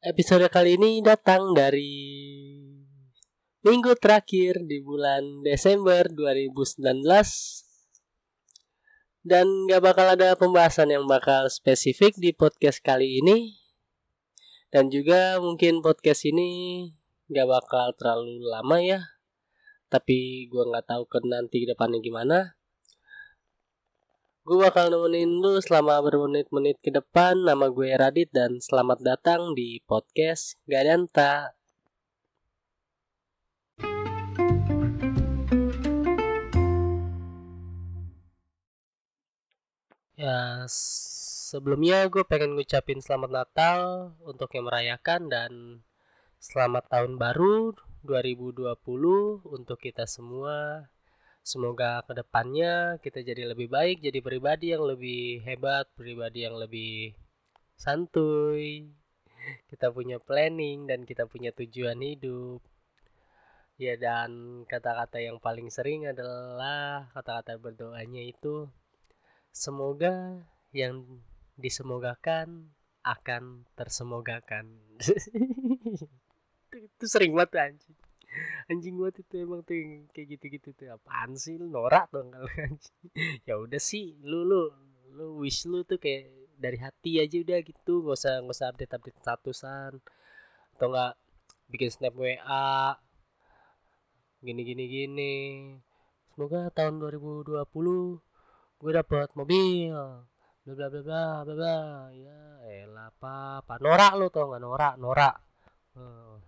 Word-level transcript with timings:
Episode 0.00 0.48
kali 0.48 0.80
ini 0.80 1.04
datang 1.04 1.52
dari 1.52 1.92
minggu 3.60 3.92
terakhir 4.00 4.64
di 4.64 4.80
bulan 4.80 5.44
Desember 5.44 6.08
2019 6.08 7.04
dan 9.20 9.44
gak 9.68 9.84
bakal 9.84 10.08
ada 10.08 10.32
pembahasan 10.40 10.88
yang 10.88 11.04
bakal 11.04 11.52
spesifik 11.52 12.16
di 12.16 12.32
podcast 12.32 12.80
kali 12.80 13.20
ini. 13.20 13.60
Dan 14.72 14.88
juga 14.88 15.36
mungkin 15.36 15.84
podcast 15.84 16.24
ini 16.24 16.88
gak 17.28 17.60
bakal 17.60 17.92
terlalu 17.92 18.40
lama 18.48 18.80
ya. 18.80 19.04
Tapi 19.92 20.48
gue 20.48 20.64
nggak 20.64 20.96
tahu 20.96 21.04
ke 21.12 21.20
nanti 21.28 21.68
depannya 21.68 22.00
gimana 22.00 22.56
gue 24.40 24.56
bakal 24.56 24.88
nemenin 24.88 25.28
lu 25.36 25.60
selama 25.60 26.00
bermenit-menit 26.00 26.80
ke 26.80 26.88
depan 26.88 27.44
nama 27.44 27.68
gue 27.68 27.92
Radit 27.92 28.32
dan 28.32 28.56
selamat 28.56 29.04
datang 29.04 29.52
di 29.52 29.84
podcast 29.84 30.56
Gadanta 30.64 31.52
Ya, 40.16 40.64
sebelumnya 40.68 42.08
gue 42.08 42.24
pengen 42.24 42.56
ngucapin 42.56 43.00
selamat 43.04 43.30
Natal 43.32 43.80
untuk 44.24 44.52
yang 44.56 44.68
merayakan 44.68 45.32
dan 45.32 45.52
selamat 46.40 46.88
tahun 46.88 47.16
baru 47.16 47.72
2020 48.04 48.72
untuk 49.48 49.78
kita 49.80 50.04
semua. 50.04 50.88
Semoga 51.40 52.04
ke 52.04 52.12
depannya 52.14 53.00
kita 53.00 53.24
jadi 53.24 53.48
lebih 53.50 53.72
baik, 53.72 54.04
jadi 54.04 54.20
pribadi 54.20 54.76
yang 54.76 54.84
lebih 54.84 55.40
hebat, 55.42 55.88
pribadi 55.96 56.44
yang 56.46 56.56
lebih 56.60 57.16
santuy. 57.74 58.92
Kita 59.72 59.88
punya 59.90 60.20
planning 60.20 60.84
dan 60.84 61.08
kita 61.08 61.24
punya 61.24 61.50
tujuan 61.56 61.98
hidup. 62.00 62.60
Ya 63.80 63.96
dan 63.96 64.62
kata-kata 64.68 65.24
yang 65.24 65.40
paling 65.40 65.72
sering 65.72 66.04
adalah 66.04 67.08
kata-kata 67.16 67.56
berdoanya 67.56 68.20
itu 68.20 68.68
Semoga 69.50 70.46
yang 70.70 71.26
disemogakan 71.58 72.70
akan 73.02 73.66
tersemogakan. 73.74 74.78
itu 76.86 77.04
sering 77.10 77.34
banget 77.34 77.74
anjing. 77.74 77.99
Anjing 78.70 78.96
banget 79.00 79.26
itu 79.26 79.34
emang 79.42 79.60
tuh 79.66 79.76
kayak 80.14 80.26
gitu-gitu 80.36 80.68
tuh 80.76 80.88
apaan 80.94 81.34
sih 81.34 81.58
lu? 81.58 81.66
Norak 81.66 82.12
dong 82.14 82.30
kalau 82.30 82.50
anjing. 82.66 83.08
ya 83.48 83.54
udah 83.58 83.80
sih 83.82 84.16
lu 84.22 84.46
lu 84.46 84.70
lu 85.10 85.42
wish 85.42 85.66
lu 85.66 85.82
tuh 85.82 85.98
kayak 85.98 86.30
dari 86.60 86.78
hati 86.78 87.18
aja 87.18 87.36
udah 87.40 87.58
gitu 87.64 88.04
nggak 88.04 88.16
usah 88.20 88.34
nggak 88.44 88.56
usah 88.56 88.68
update 88.70 88.92
update 88.92 89.18
statusan 89.18 89.92
atau 90.76 90.86
enggak 90.92 91.12
bikin 91.72 91.90
snap 91.90 92.14
WA 92.14 93.00
gini 94.40 94.60
gini 94.64 94.84
gini. 94.88 95.34
Semoga 96.32 96.72
tahun 96.72 97.00
2020 97.00 97.60
gue 98.80 98.92
dapat 98.96 99.28
mobil 99.36 99.92
bla 100.64 100.72
bla 100.76 100.88
bla 100.88 101.02
bla 101.44 101.54
bla 101.56 101.78
ya 102.14 102.40
elah 102.64 103.10
apa 103.10 103.64
apa 103.64 103.72
norak 103.82 104.12
lo 104.16 104.26
tau 104.32 104.48
nggak? 104.48 104.60
Norak 104.62 104.94
norak. 105.00 105.36
Oh 105.98 106.38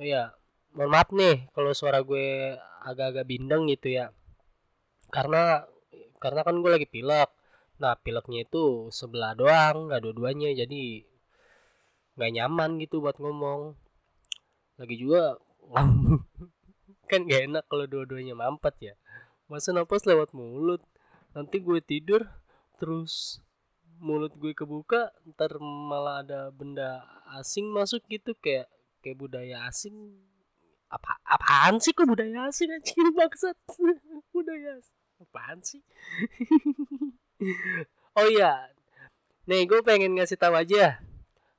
iya 0.00 0.32
mohon 0.72 0.90
maaf 0.92 1.08
nih 1.12 1.52
kalau 1.52 1.72
suara 1.76 2.00
gue 2.00 2.56
agak-agak 2.88 3.28
bindeng 3.28 3.68
gitu 3.68 3.92
ya. 3.92 4.10
Karena 5.12 5.68
karena 6.16 6.40
kan 6.46 6.56
gue 6.60 6.70
lagi 6.72 6.88
pilek. 6.88 7.30
Nah 7.82 7.98
pileknya 8.00 8.46
itu 8.48 8.88
sebelah 8.88 9.36
doang 9.36 9.88
nggak 9.88 10.00
dua-duanya. 10.02 10.50
Jadi 10.56 11.04
nggak 12.16 12.32
nyaman 12.40 12.80
gitu 12.80 13.04
buat 13.04 13.16
ngomong. 13.20 13.76
Lagi 14.80 14.96
juga 14.96 15.36
kan 17.10 17.28
gak 17.28 17.44
enak 17.44 17.64
kalau 17.68 17.84
dua-duanya 17.84 18.32
mampet 18.32 18.74
ya. 18.80 18.94
Masa 19.46 19.76
napas 19.76 20.08
lewat 20.08 20.32
mulut? 20.32 20.80
Nanti 21.36 21.60
gue 21.60 21.80
tidur 21.84 22.24
terus 22.80 23.44
mulut 24.02 24.34
gue 24.34 24.56
kebuka 24.56 25.12
ntar 25.36 25.60
malah 25.60 26.24
ada 26.24 26.48
benda 26.48 27.04
asing 27.36 27.68
masuk 27.68 28.00
gitu. 28.08 28.32
Kayak 28.40 28.72
kayak 29.04 29.20
budaya 29.20 29.68
asing 29.68 30.16
apa 30.92 31.16
apaan 31.24 31.80
sih 31.80 31.96
kok 31.96 32.04
budaya 32.04 32.52
asing 32.52 32.68
aja 32.68 32.92
maksud 33.20 33.56
budaya 34.36 34.76
asing. 34.76 34.98
apaan 35.24 35.58
sih? 35.64 35.80
Oh 38.12 38.28
iya. 38.28 38.70
Nih 39.50 39.66
gue 39.66 39.82
pengen 39.82 40.14
ngasih 40.14 40.38
tahu 40.38 40.54
aja. 40.54 41.02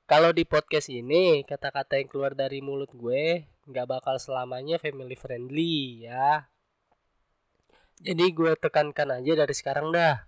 Kalau 0.07 0.31
di 0.31 0.47
podcast 0.47 0.87
ini 0.87 1.43
kata-kata 1.43 1.99
yang 1.99 2.07
keluar 2.07 2.37
dari 2.37 2.61
mulut 2.63 2.93
gue 2.93 3.49
nggak 3.67 3.89
bakal 3.89 4.15
selamanya 4.15 4.79
family 4.79 5.17
friendly 5.19 6.07
ya. 6.07 6.47
Jadi 7.99 8.31
gue 8.31 8.53
tekankan 8.55 9.17
aja 9.17 9.33
dari 9.33 9.51
sekarang 9.51 9.91
dah. 9.91 10.23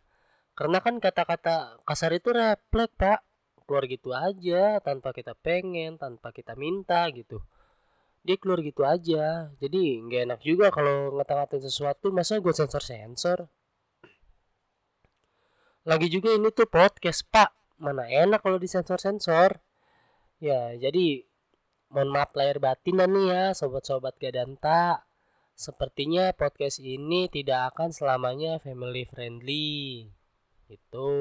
Karena 0.58 0.84
kan 0.84 1.00
kata-kata 1.00 1.80
kasar 1.88 2.12
itu 2.18 2.34
refleks 2.36 2.98
pak. 3.00 3.24
Keluar 3.64 3.86
gitu 3.88 4.12
aja 4.12 4.82
tanpa 4.84 5.16
kita 5.16 5.40
pengen 5.40 5.96
tanpa 5.96 6.36
kita 6.36 6.58
minta 6.60 7.08
gitu 7.16 7.46
dia 8.26 8.36
keluar 8.42 8.60
gitu 8.66 8.82
aja 8.82 9.54
jadi 9.62 9.82
nggak 10.02 10.22
enak 10.26 10.40
juga 10.42 10.74
kalau 10.74 11.14
ngata-ngatain 11.16 11.62
sesuatu 11.62 12.10
masa 12.10 12.42
gue 12.42 12.54
sensor 12.54 12.82
sensor 12.82 13.46
lagi 15.86 16.10
juga 16.10 16.34
ini 16.34 16.50
tuh 16.50 16.66
podcast 16.66 17.22
pak 17.30 17.54
mana 17.78 18.10
enak 18.10 18.42
kalau 18.42 18.58
disensor 18.58 18.98
sensor 18.98 19.62
ya 20.42 20.74
jadi 20.74 21.22
mohon 21.94 22.10
maaf 22.10 22.34
lahir 22.34 22.58
batin 22.58 22.98
nih 22.98 23.26
ya 23.30 23.44
sobat-sobat 23.54 24.18
gadanta 24.18 25.06
Sepertinya 25.56 26.36
podcast 26.36 26.84
ini 26.84 27.32
tidak 27.32 27.72
akan 27.72 27.96
selamanya 27.96 28.60
family 28.60 29.08
friendly. 29.08 30.12
Itu. 30.68 31.12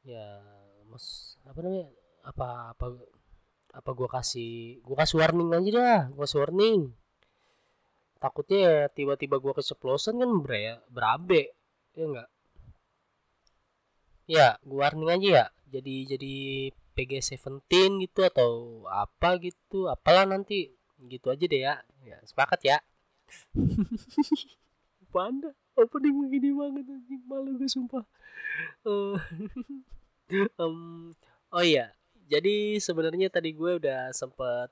Ya, 0.00 0.40
mas 0.88 1.36
apa 1.44 1.60
namanya? 1.60 1.92
Apa 2.24 2.72
apa 2.72 2.86
apa 3.76 3.90
gua 3.92 4.08
kasih 4.08 4.80
gua 4.80 5.04
kasih 5.04 5.20
warning 5.20 5.50
aja 5.52 5.70
dah, 5.76 6.02
gua 6.16 6.24
kasih 6.24 6.40
warning. 6.42 6.80
Takutnya 8.16 8.58
ya 8.58 8.76
tiba-tiba 8.88 9.36
gua 9.36 9.52
keceplosan 9.52 10.16
kan 10.16 10.30
ber 10.40 10.52
ya, 10.56 10.74
berabe. 10.88 11.52
Ya 11.92 12.04
enggak? 12.08 12.28
Ya, 14.26 14.48
gua 14.64 14.88
warning 14.88 15.10
aja 15.12 15.28
ya. 15.28 15.46
Jadi 15.68 15.94
jadi 16.16 16.34
PG17 16.96 18.00
gitu 18.08 18.20
atau 18.24 18.50
apa 18.88 19.36
gitu, 19.36 19.92
apalah 19.92 20.24
nanti 20.24 20.72
gitu 21.04 21.28
aja 21.28 21.44
deh 21.44 21.60
ya 21.60 21.74
ya 22.08 22.16
sepakat 22.24 22.60
ya 22.64 22.78
panda 25.12 25.52
opening 25.76 26.16
begini 26.24 26.56
banget 26.56 26.86
anjing 26.88 27.22
malu 27.28 27.60
gue 27.60 27.68
sumpah 27.68 28.04
uh, 28.88 29.16
um, 30.56 31.12
oh 31.52 31.64
iya 31.64 31.92
jadi 32.26 32.78
sebenarnya 32.82 33.30
tadi 33.30 33.54
gue 33.54 33.78
udah 33.78 34.10
sempet 34.10 34.70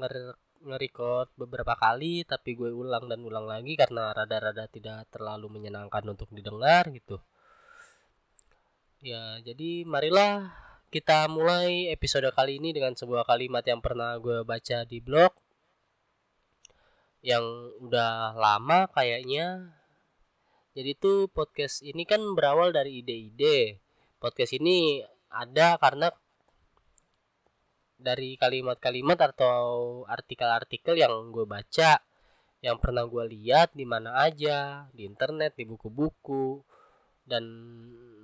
nger 0.00 0.36
nge-record 0.64 1.28
beberapa 1.36 1.76
kali 1.76 2.24
tapi 2.24 2.56
gue 2.56 2.72
ulang 2.72 3.04
dan 3.04 3.20
ulang 3.20 3.44
lagi 3.44 3.76
karena 3.76 4.16
rada-rada 4.16 4.64
tidak 4.64 5.04
terlalu 5.12 5.60
menyenangkan 5.60 6.00
untuk 6.08 6.32
didengar 6.32 6.88
gitu 6.88 7.20
ya 9.04 9.36
jadi 9.44 9.84
marilah 9.84 10.48
kita 10.88 11.28
mulai 11.28 11.92
episode 11.92 12.30
kali 12.32 12.56
ini 12.56 12.72
dengan 12.72 12.96
sebuah 12.96 13.28
kalimat 13.28 13.66
yang 13.66 13.84
pernah 13.84 14.16
gue 14.16 14.40
baca 14.46 14.88
di 14.88 15.04
blog 15.04 15.34
yang 17.24 17.72
udah 17.80 18.36
lama 18.36 18.84
kayaknya. 18.92 19.74
Jadi 20.76 20.92
tuh 21.00 21.26
podcast 21.32 21.80
ini 21.80 22.04
kan 22.04 22.20
berawal 22.36 22.70
dari 22.70 23.00
ide-ide. 23.00 23.80
Podcast 24.20 24.52
ini 24.60 25.00
ada 25.32 25.80
karena 25.80 26.12
dari 27.96 28.36
kalimat-kalimat 28.36 29.18
atau 29.34 30.02
artikel-artikel 30.10 30.98
yang 30.98 31.30
gue 31.30 31.46
baca, 31.46 32.02
yang 32.64 32.76
pernah 32.80 33.04
gue 33.06 33.24
lihat 33.30 33.72
di 33.76 33.84
mana 33.84 34.18
aja, 34.24 34.88
di 34.90 35.06
internet, 35.06 35.54
di 35.54 35.64
buku-buku, 35.68 36.64
dan 37.24 37.44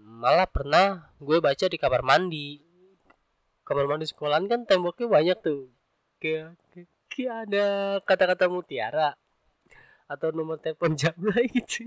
malah 0.04 0.48
pernah 0.48 1.12
gue 1.20 1.38
baca 1.40 1.66
di 1.68 1.78
kamar 1.80 2.02
mandi. 2.04 2.60
Kamar 3.64 3.86
mandi 3.86 4.08
sekolahan 4.08 4.50
kan 4.50 4.60
temboknya 4.66 5.06
banyak 5.06 5.38
tuh. 5.40 5.70
Kayak 6.20 6.58
kayak 7.10 7.34
ada 7.48 7.66
kata-kata 8.06 8.46
mutiara 8.46 9.18
atau 10.10 10.34
nomor 10.34 10.58
telepon 10.58 10.98
jabla 10.98 11.38
gitu 11.54 11.86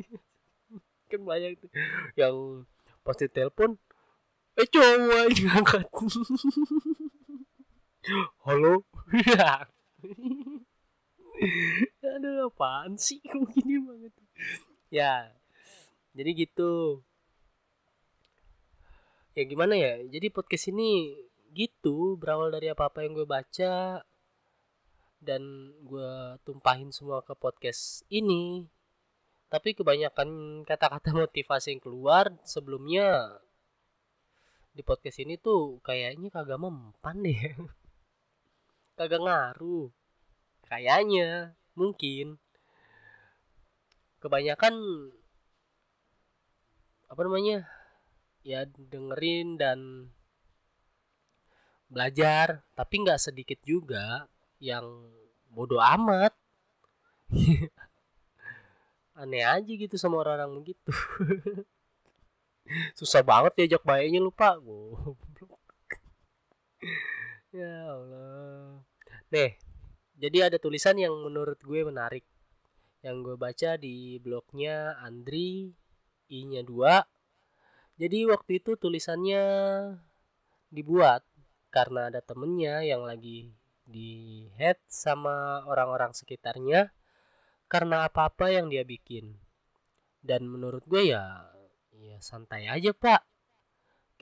kan 1.11 1.21
banyak 1.21 1.61
tuh. 1.61 1.69
Yang 2.17 2.65
pasti 3.05 3.29
telepon 3.29 3.77
eh 4.53 4.69
cowok 4.69 5.33
yang 5.33 5.33
ngangkat 5.49 5.85
halo? 8.43 8.83
Aduh 12.03 12.51
apaan 12.51 12.99
sih? 12.99 13.23
Kok 13.23 13.47
gini 13.55 13.79
banget? 13.79 14.11
Ya 14.91 15.31
jadi 16.11 16.35
gitu. 16.35 16.99
Ya 19.33 19.43
gimana 19.47 19.79
ya? 19.79 20.03
Jadi 20.03 20.27
podcast 20.35 20.67
ini 20.69 21.15
gitu 21.55 22.19
berawal 22.19 22.51
dari 22.51 22.67
apa 22.67 22.91
apa 22.91 23.07
yang 23.07 23.15
gue 23.15 23.23
baca 23.23 24.03
dan 25.23 25.71
gue 25.87 26.11
tumpahin 26.43 26.91
semua 26.91 27.23
ke 27.23 27.31
podcast 27.39 28.03
ini. 28.11 28.67
Tapi 29.47 29.71
kebanyakan 29.79 30.61
kata-kata 30.67 31.15
motivasi 31.23 31.79
yang 31.79 31.81
keluar 31.81 32.35
sebelumnya 32.43 33.39
di 34.73 34.83
podcast 34.83 35.23
ini 35.23 35.39
tuh 35.39 35.79
kayaknya 35.85 36.33
kagak 36.33 36.57
mempan 36.57 37.21
deh 37.21 37.37
kagak 38.97 39.21
ngaruh. 39.21 39.93
Kayaknya 40.67 41.53
mungkin. 41.77 42.41
Kebanyakan 44.23 44.73
apa 47.11 47.21
namanya 47.27 47.67
ya 48.41 48.65
dengerin 48.65 49.59
dan 49.59 50.09
belajar 51.93 52.65
tapi 52.73 53.05
nggak 53.05 53.21
sedikit 53.21 53.59
juga 53.61 54.25
yang 54.57 55.13
bodoh 55.51 55.83
amat. 55.83 56.33
Aneh 59.19 59.45
aja 59.45 59.69
gitu 59.69 59.93
sama 59.93 60.25
orang-orang 60.25 60.63
begitu. 60.63 60.89
Susah 62.97 63.21
banget 63.21 63.53
diajak 63.59 63.83
baiknya 63.85 64.23
lupa. 64.23 64.57
Goblok 64.57 64.82
ya 67.53 67.73
Allah. 67.93 68.81
Nih 69.29 69.55
jadi 70.17 70.51
ada 70.51 70.57
tulisan 70.57 70.97
yang 70.97 71.13
menurut 71.21 71.61
gue 71.61 71.85
menarik. 71.85 72.25
Yang 73.05 73.15
gue 73.23 73.35
baca 73.35 73.69
di 73.77 74.17
blognya 74.17 74.95
Andri 74.99 75.75
I-nya 76.31 76.63
2 76.65 77.13
jadi 77.93 78.25
waktu 78.25 78.57
itu 78.57 78.73
tulisannya 78.73 79.43
dibuat 80.73 81.21
karena 81.69 82.09
ada 82.09 82.25
temennya 82.25 82.81
yang 82.81 83.05
lagi 83.05 83.53
di 83.85 84.43
head 84.57 84.81
sama 84.89 85.61
orang-orang 85.69 86.09
sekitarnya 86.17 86.89
karena 87.69 88.09
apa-apa 88.09 88.49
yang 88.49 88.69
dia 88.73 88.81
bikin. 88.81 89.37
Dan 90.23 90.49
menurut 90.49 90.81
gue 90.89 91.13
ya 91.13 91.53
ya 92.01 92.17
santai 92.17 92.65
aja 92.65 92.91
pak 92.91 93.21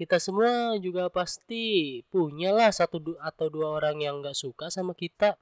kita 0.01 0.17
semua 0.17 0.73
juga 0.81 1.13
pasti 1.13 2.01
punyalah 2.09 2.73
satu 2.73 3.21
atau 3.21 3.53
dua 3.53 3.77
orang 3.77 4.01
yang 4.01 4.17
gak 4.25 4.33
suka 4.33 4.73
sama 4.73 4.97
kita. 4.97 5.37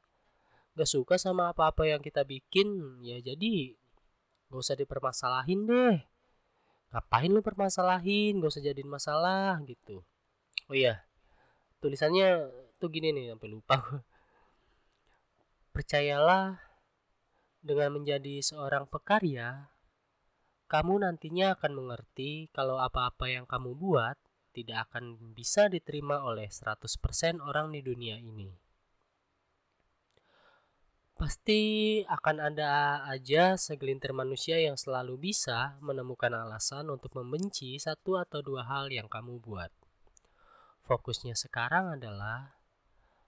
Gak 0.76 0.90
suka 0.92 1.16
sama 1.16 1.56
apa-apa 1.56 1.88
yang 1.88 2.04
kita 2.04 2.28
bikin. 2.28 3.00
Ya 3.00 3.24
jadi 3.24 3.80
gak 4.52 4.60
usah 4.60 4.76
dipermasalahin 4.76 5.64
deh. 5.64 6.04
Ngapain 6.92 7.32
lu 7.32 7.40
permasalahin? 7.40 8.44
Gak 8.44 8.52
usah 8.52 8.64
jadiin 8.68 8.92
masalah 8.92 9.64
gitu. 9.64 10.04
Oh 10.68 10.76
iya 10.76 11.08
tulisannya 11.80 12.52
tuh 12.76 12.92
gini 12.92 13.16
nih 13.16 13.32
sampai 13.32 13.50
lupa 13.50 13.80
percayalah 15.76 16.60
dengan 17.64 17.96
menjadi 17.96 18.44
seorang 18.44 18.84
pekarya 18.92 19.72
kamu 20.68 21.08
nantinya 21.08 21.56
akan 21.56 21.72
mengerti 21.72 22.52
kalau 22.52 22.78
apa-apa 22.78 23.32
yang 23.32 23.48
kamu 23.48 23.74
buat 23.80 24.20
tidak 24.52 24.90
akan 24.90 25.34
bisa 25.34 25.70
diterima 25.70 26.26
oleh 26.26 26.50
100% 26.50 27.40
orang 27.40 27.74
di 27.74 27.82
dunia 27.86 28.18
ini. 28.18 28.50
Pasti 31.20 32.00
akan 32.08 32.38
ada 32.40 33.04
aja 33.12 33.60
segelintir 33.60 34.16
manusia 34.16 34.56
yang 34.56 34.80
selalu 34.80 35.20
bisa 35.20 35.76
menemukan 35.84 36.32
alasan 36.32 36.88
untuk 36.88 37.12
membenci 37.20 37.76
satu 37.76 38.16
atau 38.16 38.40
dua 38.40 38.64
hal 38.64 38.88
yang 38.88 39.12
kamu 39.12 39.44
buat. 39.44 39.68
Fokusnya 40.88 41.36
sekarang 41.36 42.00
adalah 42.00 42.56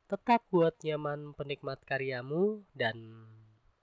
tetap 0.08 0.48
buat 0.48 0.80
nyaman 0.80 1.36
penikmat 1.36 1.84
karyamu 1.84 2.64
dan 2.72 3.28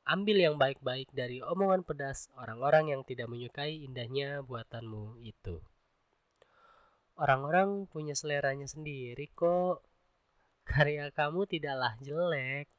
ambil 0.08 0.40
yang 0.40 0.56
baik-baik 0.56 1.12
dari 1.12 1.44
omongan 1.44 1.84
pedas 1.84 2.32
orang-orang 2.40 2.96
yang 2.96 3.02
tidak 3.04 3.28
menyukai 3.28 3.84
indahnya 3.84 4.40
buatanmu 4.40 5.20
itu. 5.20 5.60
Orang-orang 7.18 7.90
punya 7.90 8.14
seleranya 8.14 8.70
sendiri 8.70 9.28
kok. 9.34 9.82
Karya 10.62 11.10
kamu 11.10 11.50
tidaklah 11.50 11.98
jelek 11.98 12.70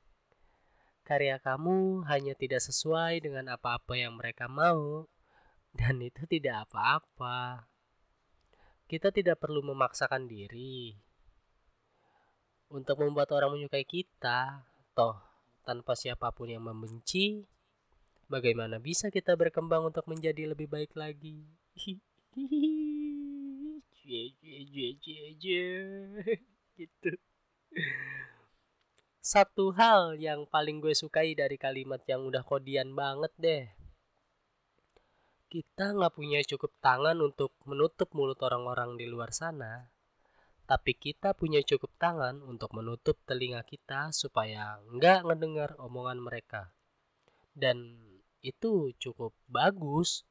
karya 1.09 1.41
kamu 1.41 2.05
hanya 2.05 2.37
tidak 2.37 2.61
sesuai 2.61 3.25
dengan 3.25 3.49
apa-apa 3.57 3.97
yang 3.97 4.13
mereka 4.13 4.45
mau, 4.45 5.09
dan 5.73 5.97
itu 6.05 6.29
tidak 6.29 6.69
apa-apa. 6.69 7.65
Kita 8.85 9.09
tidak 9.09 9.41
perlu 9.41 9.65
memaksakan 9.65 10.29
diri 10.29 10.93
untuk 12.69 13.01
membuat 13.01 13.33
orang 13.33 13.57
menyukai 13.57 13.89
kita, 13.89 14.69
toh 14.93 15.17
tanpa 15.65 15.97
siapa 15.97 16.29
pun 16.29 16.53
yang 16.53 16.61
membenci. 16.61 17.41
Bagaimana 18.29 18.77
bisa 18.77 19.09
kita 19.09 19.33
berkembang 19.33 19.89
untuk 19.89 20.05
menjadi 20.05 20.45
lebih 20.53 20.69
baik 20.69 20.93
lagi? 20.93 21.41
gitu 26.79 27.09
satu 29.29 29.77
hal 29.77 30.17
yang 30.17 30.49
paling 30.49 30.81
gue 30.81 30.97
sukai 30.97 31.37
dari 31.37 31.53
kalimat 31.61 32.01
yang 32.09 32.25
udah 32.25 32.41
kodian 32.41 32.97
banget 32.97 33.29
deh. 33.37 33.65
Kita 35.45 35.93
nggak 35.93 36.17
punya 36.17 36.41
cukup 36.41 36.73
tangan 36.81 37.13
untuk 37.21 37.53
menutup 37.69 38.09
mulut 38.17 38.41
orang-orang 38.41 38.97
di 38.97 39.05
luar 39.05 39.29
sana, 39.29 39.85
tapi 40.65 40.97
kita 40.97 41.37
punya 41.37 41.61
cukup 41.61 41.93
tangan 42.01 42.41
untuk 42.41 42.73
menutup 42.73 43.21
telinga 43.29 43.61
kita 43.61 44.09
supaya 44.09 44.81
nggak 44.97 45.29
ngedengar 45.29 45.77
omongan 45.77 46.17
mereka. 46.17 46.73
Dan 47.53 48.01
itu 48.41 48.97
cukup 48.97 49.37
bagus, 49.45 50.25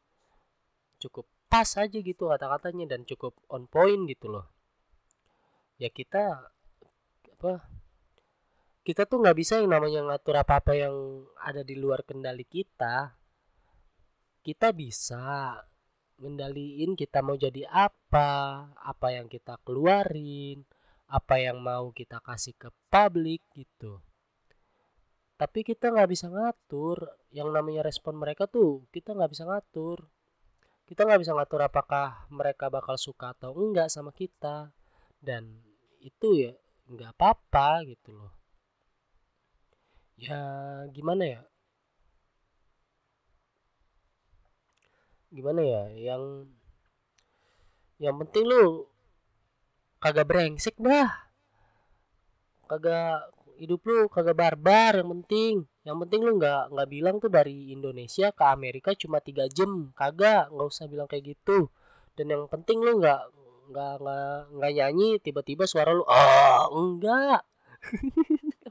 cukup 0.99 1.31
pas 1.49 1.69
aja 1.81 1.99
gitu 1.99 2.29
kata-katanya 2.29 2.97
dan 2.97 3.09
cukup 3.09 3.33
on 3.49 3.65
point 3.65 4.05
gitu 4.05 4.29
loh. 4.29 4.47
Ya 5.81 5.89
kita 5.89 6.53
apa 7.39 7.65
kita 8.85 9.05
tuh 9.05 9.21
nggak 9.25 9.37
bisa 9.37 9.61
yang 9.61 9.73
namanya 9.73 10.05
ngatur 10.05 10.37
apa 10.41 10.61
apa 10.61 10.73
yang 10.77 11.25
ada 11.41 11.65
di 11.65 11.75
luar 11.77 12.05
kendali 12.05 12.45
kita. 12.45 13.17
Kita 14.45 14.73
bisa 14.73 15.57
ngendaliin 16.21 16.99
kita 16.99 17.25
mau 17.25 17.39
jadi 17.39 17.65
apa 17.71 18.69
apa 18.75 19.09
yang 19.15 19.31
kita 19.31 19.61
keluarin 19.63 20.67
apa 21.09 21.41
yang 21.41 21.65
mau 21.65 21.89
kita 21.97 22.21
kasih 22.21 22.53
ke 22.59 22.69
publik 22.93 23.41
gitu. 23.57 24.05
Tapi 25.39 25.65
kita 25.65 25.89
nggak 25.95 26.11
bisa 26.11 26.29
ngatur 26.29 27.09
yang 27.33 27.49
namanya 27.49 27.87
respon 27.87 28.19
mereka 28.19 28.45
tuh 28.45 28.85
kita 28.93 29.17
nggak 29.17 29.33
bisa 29.33 29.49
ngatur 29.49 30.11
kita 30.89 31.05
nggak 31.05 31.21
bisa 31.21 31.37
ngatur 31.37 31.61
apakah 31.61 32.25
mereka 32.33 32.73
bakal 32.73 32.97
suka 32.97 33.37
atau 33.37 33.53
enggak 33.53 33.93
sama 33.93 34.09
kita. 34.09 34.73
Dan 35.21 35.61
itu 36.01 36.49
ya 36.49 36.53
nggak 36.89 37.13
apa-apa 37.13 37.85
gitu 37.85 38.17
loh. 38.17 38.33
Ya 40.17 40.41
gimana 40.97 41.25
ya? 41.29 41.43
Gimana 45.29 45.61
ya? 45.61 45.85
Yang 45.93 46.49
yang 48.01 48.17
penting 48.25 48.49
lu 48.49 48.89
kagak 50.01 50.25
brengsek 50.25 50.81
dah. 50.81 51.13
Kagak 52.65 53.29
hidup 53.59 53.83
lu 53.91 54.07
kagak 54.07 54.39
barbar 54.39 55.03
yang 55.03 55.11
penting. 55.21 55.67
Yang 55.83 55.97
penting 56.07 56.21
lu 56.23 56.33
nggak 56.39 56.71
nggak 56.71 56.89
bilang 56.89 57.17
tuh 57.19 57.31
dari 57.31 57.75
Indonesia 57.75 58.31
ke 58.31 58.45
Amerika 58.47 58.95
cuma 58.95 59.19
tiga 59.19 59.51
jam. 59.51 59.91
Kagak 59.99 60.55
nggak 60.55 60.69
usah 60.71 60.87
bilang 60.87 61.11
kayak 61.11 61.35
gitu. 61.35 61.69
Dan 62.15 62.31
yang 62.31 62.47
penting 62.47 62.79
lu 62.79 63.03
nggak 63.03 63.23
nggak 63.69 63.95
nggak 64.01 64.35
nggak 64.57 64.73
nyanyi 64.79 65.19
tiba-tiba 65.21 65.67
suara 65.67 65.91
lu 65.91 66.07
ah 66.07 66.71
enggak. 66.71 67.43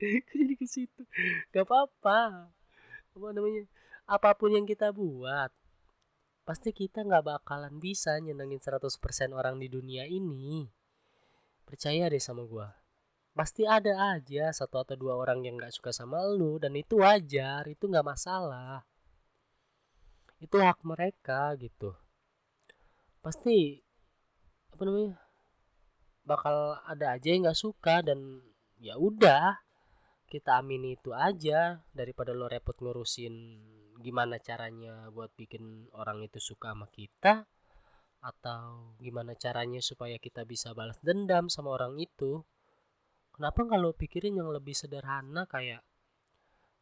Jadi 0.00 0.54
ke 0.56 0.66
situ? 0.66 1.02
Gak 1.52 1.68
apa-apa. 1.68 2.48
Apa 3.12 3.26
namanya? 3.36 3.68
Apa 4.08 4.32
pun 4.32 4.56
yang 4.56 4.64
kita 4.64 4.90
buat 4.96 5.52
pasti 6.48 6.74
kita 6.74 7.06
nggak 7.06 7.30
bakalan 7.30 7.78
bisa 7.78 8.16
nyenengin 8.18 8.58
100% 8.58 8.90
orang 9.36 9.60
di 9.60 9.68
dunia 9.70 10.08
ini. 10.08 10.66
Percaya 11.68 12.10
deh 12.10 12.18
sama 12.18 12.42
gue 12.48 12.79
pasti 13.40 13.64
ada 13.64 14.20
aja 14.20 14.52
satu 14.52 14.84
atau 14.84 15.00
dua 15.00 15.16
orang 15.16 15.40
yang 15.40 15.56
nggak 15.56 15.72
suka 15.72 15.96
sama 15.96 16.20
lu 16.28 16.60
dan 16.60 16.76
itu 16.76 17.00
wajar 17.00 17.64
itu 17.72 17.88
nggak 17.88 18.04
masalah. 18.04 18.84
Itu 20.36 20.60
hak 20.60 20.84
mereka 20.84 21.56
gitu. 21.56 21.96
Pasti 23.24 23.80
apa 24.76 24.82
namanya 24.84 25.16
bakal 26.28 26.84
ada 26.84 27.16
aja 27.16 27.32
yang 27.32 27.48
nggak 27.48 27.56
suka 27.56 28.04
dan 28.04 28.44
ya 28.76 29.00
udah 29.00 29.56
kita 30.28 30.60
amini 30.60 31.00
itu 31.00 31.16
aja 31.16 31.80
daripada 31.96 32.36
lo 32.36 32.44
repot 32.44 32.76
ngurusin 32.76 33.56
gimana 34.04 34.36
caranya 34.36 35.08
buat 35.16 35.32
bikin 35.32 35.88
orang 35.96 36.28
itu 36.28 36.44
suka 36.44 36.76
sama 36.76 36.92
kita 36.92 37.48
atau 38.20 38.92
gimana 39.00 39.32
caranya 39.32 39.80
supaya 39.80 40.20
kita 40.20 40.44
bisa 40.44 40.76
balas 40.76 41.00
dendam 41.00 41.48
sama 41.48 41.72
orang 41.80 41.96
itu 41.96 42.44
kenapa 43.40 43.64
lo 43.80 43.96
pikirin 43.96 44.36
yang 44.36 44.52
lebih 44.52 44.76
sederhana 44.76 45.48
kayak 45.48 45.80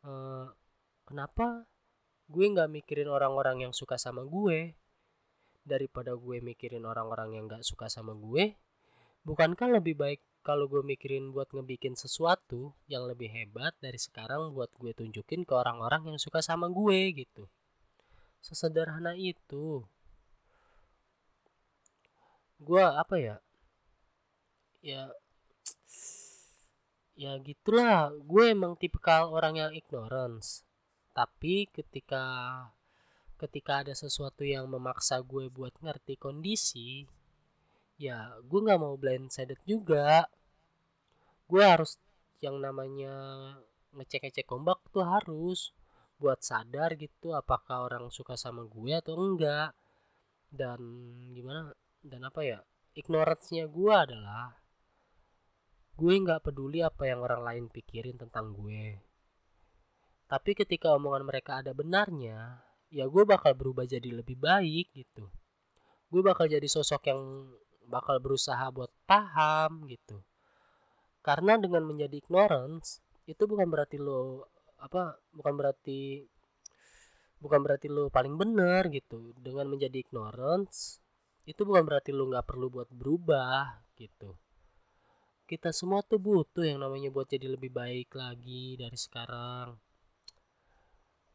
eh, 0.03 0.47
kenapa 1.07 1.71
gue 2.27 2.47
nggak 2.51 2.67
mikirin 2.67 3.07
orang-orang 3.07 3.63
yang 3.63 3.71
suka 3.71 3.95
sama 3.95 4.27
gue 4.27 4.75
daripada 5.63 6.19
gue 6.19 6.43
mikirin 6.43 6.83
orang-orang 6.83 7.39
yang 7.39 7.47
nggak 7.47 7.63
suka 7.63 7.87
sama 7.87 8.11
gue? 8.19 8.59
Bukankah 9.23 9.79
lebih 9.79 9.95
baik 9.95 10.19
kalau 10.43 10.67
gue 10.67 10.83
mikirin 10.83 11.31
buat 11.31 11.47
ngebikin 11.55 11.95
sesuatu 11.95 12.75
yang 12.91 13.07
lebih 13.07 13.31
hebat 13.31 13.79
dari 13.79 14.01
sekarang 14.03 14.51
buat 14.51 14.75
gue 14.83 14.91
tunjukin 14.99 15.47
ke 15.47 15.55
orang-orang 15.55 16.11
yang 16.11 16.19
suka 16.19 16.43
sama 16.43 16.67
gue 16.67 17.23
gitu? 17.23 17.47
Sesederhana 18.43 19.15
itu. 19.15 19.87
Gue 22.59 22.83
apa 22.83 23.15
ya 23.15 23.39
ya 24.83 25.11
ya 27.19 27.35
gitulah. 27.43 28.15
Gue 28.23 28.55
emang 28.55 28.79
tipikal 28.79 29.35
orang 29.35 29.59
yang 29.59 29.73
ignorance. 29.75 30.63
Tapi 31.11 31.67
ketika 31.75 32.23
ketika 33.39 33.83
ada 33.83 33.95
sesuatu 33.95 34.47
yang 34.47 34.71
memaksa 34.71 35.19
gue 35.23 35.47
buat 35.51 35.71
ngerti 35.79 36.19
kondisi 36.19 37.07
ya 37.99 38.39
gue 38.47 38.61
nggak 38.63 38.79
mau 38.79 38.95
blindsided 38.95 39.59
juga. 39.67 40.31
Gue 41.51 41.63
harus 41.67 41.99
yang 42.39 42.63
namanya 42.63 43.15
ngecek 43.99 44.31
ngecek 44.31 44.49
ombak 44.55 44.79
tuh 44.95 45.03
harus. 45.03 45.75
Buat 46.19 46.43
sadar 46.43 46.99
gitu 46.99 47.31
apakah 47.35 47.87
orang 47.87 48.11
suka 48.11 48.35
sama 48.39 48.63
gue 48.67 48.95
atau 48.95 49.19
enggak. 49.19 49.75
Dan 50.51 50.81
gimana? 51.35 51.75
Dan 52.03 52.27
apa 52.27 52.43
ya? 52.43 52.59
Ignorance-nya 52.95 53.71
gue 53.71 53.95
adalah 53.95 54.59
gue 55.99 56.15
nggak 56.15 56.47
peduli 56.47 56.79
apa 56.79 57.11
yang 57.11 57.27
orang 57.27 57.43
lain 57.43 57.65
pikirin 57.67 58.15
tentang 58.15 58.55
gue. 58.55 59.03
Tapi 60.31 60.51
ketika 60.55 60.95
omongan 60.95 61.27
mereka 61.27 61.59
ada 61.59 61.75
benarnya 61.75 62.63
ya 62.95 63.05
gue 63.11 63.25
bakal 63.27 63.59
berubah 63.59 63.83
jadi 63.83 64.07
lebih 64.15 64.39
baik 64.39 64.95
gitu. 64.95 65.27
Gue 66.07 66.23
bakal 66.23 66.47
jadi 66.47 66.65
sosok 66.71 67.03
yang 67.11 67.51
bakal 67.91 68.23
berusaha 68.23 68.63
buat 68.71 68.95
paham 69.11 69.91
gitu. 69.91 70.23
Karena 71.19 71.59
dengan 71.59 71.83
menjadi 71.83 72.15
ignorance 72.15 73.03
itu 73.27 73.43
bukan 73.51 73.67
berarti 73.67 73.99
lo 73.99 74.47
apa 74.79 75.19
bukan 75.35 75.59
berarti 75.59 76.23
bukan 77.43 77.59
berarti 77.59 77.91
lo 77.91 78.07
paling 78.07 78.39
benar 78.39 78.87
gitu. 78.95 79.35
Dengan 79.35 79.67
menjadi 79.67 79.99
ignorance 79.99 81.03
itu 81.43 81.67
bukan 81.67 81.83
berarti 81.83 82.15
lu 82.15 82.31
nggak 82.31 82.47
perlu 82.47 82.71
buat 82.71 82.87
berubah 82.87 83.83
gitu 83.99 84.39
kita 85.49 85.73
semua 85.73 86.05
tuh 86.05 86.21
butuh 86.21 86.61
yang 86.61 86.85
namanya 86.85 87.09
buat 87.09 87.25
jadi 87.25 87.49
lebih 87.49 87.73
baik 87.73 88.13
lagi 88.13 88.77
dari 88.77 88.99
sekarang. 89.01 89.81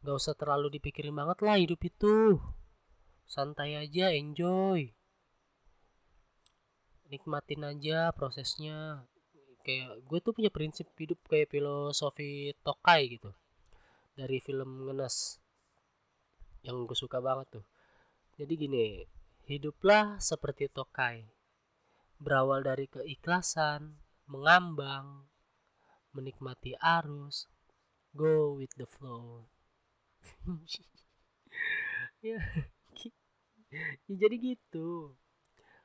Gak 0.06 0.14
usah 0.14 0.38
terlalu 0.38 0.78
dipikirin 0.78 1.10
banget 1.10 1.42
lah 1.42 1.58
hidup 1.58 1.82
itu. 1.82 2.38
Santai 3.26 3.74
aja 3.74 4.14
enjoy. 4.14 4.94
Nikmatin 7.10 7.66
aja 7.66 8.14
prosesnya. 8.14 9.02
Kayak 9.66 9.98
gue 10.06 10.18
tuh 10.22 10.30
punya 10.30 10.54
prinsip 10.54 10.86
hidup 10.94 11.18
kayak 11.26 11.50
filosofi 11.50 12.54
Tokai 12.62 13.18
gitu 13.18 13.34
dari 14.14 14.38
film 14.38 14.86
Ngenes 14.86 15.42
yang 16.62 16.86
gue 16.86 16.94
suka 16.94 17.18
banget 17.18 17.58
tuh. 17.58 17.64
Jadi 18.38 18.52
gini 18.54 18.86
Hiduplah 19.44 20.24
seperti 20.24 20.72
tokai, 20.72 21.28
berawal 22.16 22.64
dari 22.64 22.88
keikhlasan, 22.88 24.00
mengambang, 24.28 25.28
menikmati 26.14 26.76
arus, 26.80 27.48
go 28.16 28.56
with 28.56 28.72
the 28.78 28.86
flow. 28.86 29.44
ya, 32.24 32.40
ya, 34.08 34.08
jadi 34.08 34.36
gitu. 34.40 35.16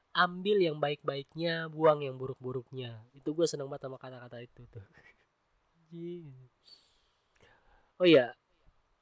Ambil 0.09 0.65
yang 0.65 0.81
baik-baiknya, 0.81 1.69
buang 1.69 2.01
yang 2.01 2.17
buruk-buruknya. 2.17 2.97
Itu 3.13 3.37
gue 3.37 3.45
seneng 3.45 3.69
banget 3.69 3.87
sama 3.87 4.01
kata-kata 4.01 4.41
itu 4.41 4.65
tuh. 4.67 4.85
oh 8.01 8.07
iya, 8.07 8.33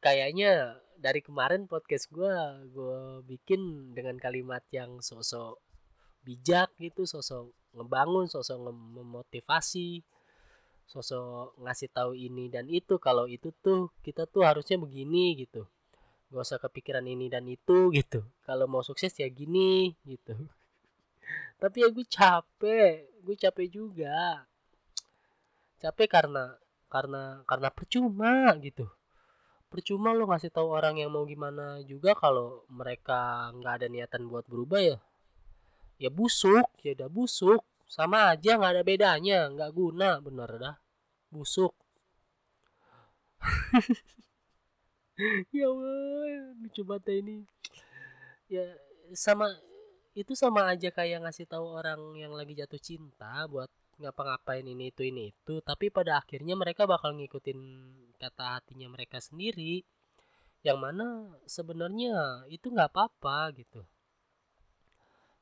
kayaknya 0.04 0.84
dari 0.98 1.22
kemarin 1.22 1.70
podcast 1.70 2.10
gue 2.10 2.34
gue 2.74 3.22
bikin 3.30 3.94
dengan 3.94 4.18
kalimat 4.18 4.66
yang 4.74 4.98
sosok 4.98 5.62
bijak 6.26 6.74
gitu 6.82 7.06
sosok 7.06 7.54
ngebangun 7.78 8.26
sosok 8.26 8.74
memotivasi 8.74 10.02
sosok 10.88 11.60
ngasih 11.60 11.92
tahu 11.92 12.16
ini 12.16 12.48
dan 12.48 12.66
itu. 12.72 12.98
Kalau 12.98 13.28
itu 13.28 13.52
tuh 13.62 13.92
kita 14.02 14.26
tuh 14.26 14.48
harusnya 14.48 14.80
begini 14.80 15.36
gitu. 15.38 15.68
Gak 16.32 16.44
usah 16.44 16.60
kepikiran 16.60 17.06
ini 17.08 17.32
dan 17.32 17.46
itu 17.48 17.92
gitu. 17.94 18.24
Kalau 18.44 18.66
mau 18.68 18.84
sukses 18.84 19.14
ya 19.16 19.28
gini 19.30 19.96
gitu. 20.08 20.34
Tapi 21.62 21.84
ya 21.84 21.88
gue 21.92 22.08
capek 22.08 23.08
gue 23.24 23.36
capek 23.36 23.68
juga. 23.68 24.48
Capek 25.78 26.08
karena 26.10 26.58
karena 26.88 27.44
karena 27.46 27.70
percuma 27.70 28.56
gitu. 28.64 28.88
Percuma 29.68 30.16
lo 30.16 30.32
ngasih 30.32 30.48
tahu 30.48 30.72
orang 30.72 30.96
yang 30.96 31.12
mau 31.12 31.28
gimana 31.28 31.84
juga 31.84 32.16
kalau 32.16 32.64
mereka 32.72 33.52
nggak 33.52 33.74
ada 33.84 33.88
niatan 33.92 34.32
buat 34.32 34.48
berubah 34.48 34.80
ya 34.80 34.98
ya 35.98 36.10
busuk 36.14 36.68
ya 36.86 36.94
udah 36.98 37.10
busuk. 37.10 37.62
Sama 37.88 38.36
aja 38.36 38.60
nggak 38.60 38.74
ada 38.74 38.84
bedanya 38.84 39.40
nggak 39.54 39.72
guna. 39.74 40.10
Bener 40.22 40.50
dah 40.58 40.76
busuk. 41.34 41.74
Ya 45.50 45.66
Allah 45.66 46.54
lucu 46.62 46.86
banget 46.86 47.26
ini. 47.26 47.42
Ya 48.46 48.70
sama 49.18 49.50
itu 50.14 50.38
sama 50.38 50.70
aja 50.70 50.94
kayak 50.94 51.26
ngasih 51.26 51.50
tahu 51.50 51.66
orang 51.74 51.98
yang 52.22 52.38
lagi 52.38 52.54
jatuh 52.54 52.78
cinta 52.78 53.50
buat 53.50 53.66
ngapa-ngapain 53.98 54.62
ini 54.62 54.94
itu 54.94 55.02
ini 55.10 55.34
itu. 55.34 55.58
Tapi 55.66 55.90
pada 55.90 56.22
akhirnya 56.22 56.54
mereka 56.54 56.86
bakal 56.86 57.18
ngikutin 57.18 57.60
kata 58.22 58.62
hatinya 58.62 58.94
mereka 58.94 59.18
sendiri. 59.18 59.82
Yang 60.62 60.78
mana 60.78 61.06
sebenarnya 61.50 62.46
itu 62.54 62.70
nggak 62.70 62.94
apa-apa 62.94 63.58
gitu 63.58 63.82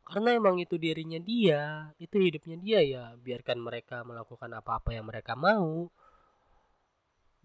karena 0.05 0.38
emang 0.38 0.62
itu 0.62 0.77
dirinya 0.77 1.17
dia 1.17 1.89
itu 1.97 2.21
hidupnya 2.21 2.57
dia 2.62 2.79
ya 2.85 3.03
biarkan 3.17 3.57
mereka 3.57 4.05
melakukan 4.05 4.53
apa-apa 4.53 4.93
yang 4.93 5.09
mereka 5.09 5.33
mau. 5.33 5.89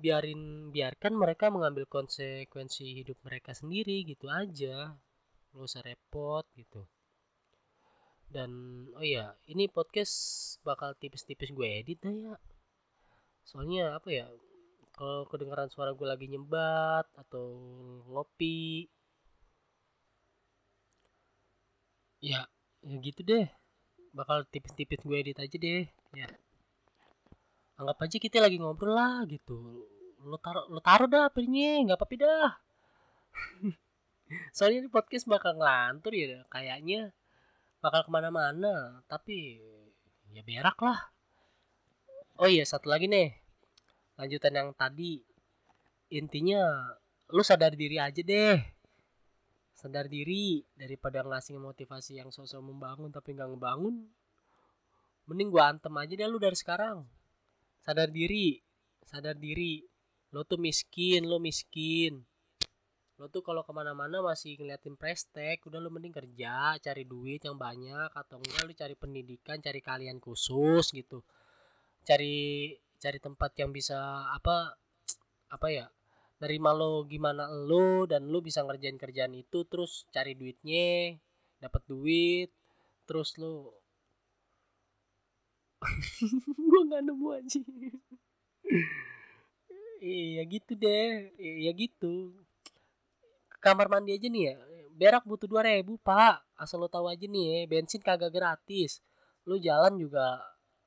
Biarin 0.01 0.73
biarkan 0.73 1.13
mereka 1.17 1.53
mengambil 1.53 1.85
konsekuensi 1.89 3.05
hidup 3.05 3.21
mereka 3.25 3.53
sendiri 3.57 4.05
gitu 4.05 4.29
aja. 4.29 4.97
Nggak 5.53 5.65
usah 5.65 5.83
repot 5.85 6.45
gitu. 6.57 6.85
Dan 8.29 8.51
oh 8.93 9.05
iya 9.05 9.35
ini 9.49 9.67
podcast 9.67 10.15
bakal 10.63 10.93
tipis-tipis 11.01 11.51
gue 11.57 11.69
edit 11.81 12.01
ya. 12.05 12.37
Soalnya 13.45 13.97
apa 13.97 14.09
ya 14.13 14.29
kalau 14.93 15.25
kedengaran 15.33 15.73
suara 15.73 15.97
gue 15.97 16.05
lagi 16.05 16.29
nyembat 16.29 17.09
atau 17.17 17.57
ngopi 18.05 18.85
ya 22.21 22.47
ya 22.85 22.97
gitu 23.01 23.21
deh. 23.25 23.49
Bakal 24.13 24.45
tipis-tipis 24.53 25.01
gue 25.03 25.17
edit 25.17 25.39
aja 25.41 25.57
deh 25.57 25.85
ya. 26.17 26.29
Anggap 27.81 27.99
aja 28.05 28.17
kita 28.21 28.39
lagi 28.41 28.61
ngobrol 28.61 28.95
lah 28.97 29.25
gitu. 29.25 29.85
Lo 30.21 30.37
taruh 30.37 30.69
lo 30.69 30.81
taruh 30.85 31.09
dah 31.09 31.33
pilihnya 31.33 31.89
nggak 31.89 31.99
apa-apa 31.99 32.17
dah. 32.21 32.51
Soalnya 34.57 34.87
ini 34.87 34.89
podcast 34.93 35.27
bakal 35.27 35.57
ngelantur 35.57 36.13
ya 36.13 36.45
kayaknya. 36.53 37.11
Bakal 37.81 38.05
ke 38.07 38.11
mana-mana 38.13 39.01
tapi 39.09 39.57
ya 40.37 40.45
berak 40.45 40.77
lah. 40.85 41.01
Oh 42.37 42.49
iya 42.49 42.65
satu 42.69 42.93
lagi 42.93 43.09
nih. 43.09 43.33
Lanjutan 44.21 44.53
yang 44.53 44.71
tadi. 44.77 45.25
Intinya 46.13 46.93
lu 47.31 47.41
sadar 47.47 47.79
diri 47.79 47.97
aja 47.97 48.21
deh 48.21 48.80
sadar 49.81 50.13
diri 50.13 50.61
daripada 50.77 51.25
ngasih 51.25 51.57
motivasi 51.57 52.21
yang 52.21 52.29
sosok 52.29 52.61
membangun 52.61 53.09
tapi 53.09 53.33
nggak 53.33 53.49
ngebangun 53.57 54.05
mending 55.25 55.49
gua 55.49 55.73
antem 55.73 55.95
aja 55.97 56.13
deh 56.13 56.29
lu 56.29 56.37
dari 56.37 56.59
sekarang. 56.59 57.09
Sadar 57.81 58.13
diri 58.13 58.61
sadar 59.11 59.35
diri. 59.35 59.83
Lo 60.31 60.47
tuh 60.47 60.63
miskin 60.63 61.27
lo 61.27 61.43
miskin. 61.43 62.23
Lo 63.19 63.27
tuh 63.27 63.43
kalau 63.43 63.67
ke 63.67 63.73
mana-mana 63.75 64.23
masih 64.23 64.55
ngeliatin 64.55 64.95
prestek 64.95 65.67
udah 65.67 65.83
lo 65.83 65.91
mending 65.91 66.15
kerja 66.15 66.79
cari 66.79 67.03
duit 67.03 67.43
yang 67.43 67.59
banyak 67.59 68.15
atau 68.15 68.39
enggak 68.39 68.63
lo 68.63 68.73
cari 68.73 68.95
pendidikan 68.95 69.59
cari 69.59 69.81
kalian 69.83 70.23
khusus 70.23 70.95
gitu. 70.95 71.27
Cari 72.07 72.79
cari 73.03 73.19
tempat 73.19 73.51
yang 73.59 73.75
bisa 73.75 74.31
apa 74.31 74.79
apa 75.51 75.67
ya 75.73 75.91
dari 76.41 76.57
lo 76.57 77.05
gimana 77.05 77.53
lo 77.53 78.09
dan 78.09 78.33
lo 78.33 78.41
bisa 78.41 78.65
ngerjain 78.65 78.97
kerjaan 78.97 79.37
itu 79.37 79.69
terus 79.69 80.09
cari 80.09 80.33
duitnya 80.33 81.21
dapat 81.61 81.83
duit 81.85 82.49
terus 83.05 83.37
lo 83.37 83.77
gue 86.69 86.81
nggak 86.89 87.03
nemu 87.05 87.29
aja 87.37 87.61
iya 90.01 90.43
gitu 90.49 90.73
deh 90.77 91.29
iya 91.37 91.71
gitu. 91.77 92.33
Kamar 93.61 93.93
mandi 93.93 94.17
aja 94.17 94.29
nih 94.33 94.43
ya 94.53 94.55
berak 94.97 95.25
butuh 95.29 95.49
dua 95.49 95.63
ribu 95.65 96.01
pak. 96.01 96.41
Asal 96.57 96.81
lo 96.81 96.89
tahu 96.89 97.09
aja 97.09 97.25
nih 97.29 97.45
ya 97.45 97.59
bensin 97.69 98.01
kagak 98.01 98.33
gratis. 98.33 99.05
Lo 99.45 99.57
jalan 99.61 100.01
juga 100.01 100.41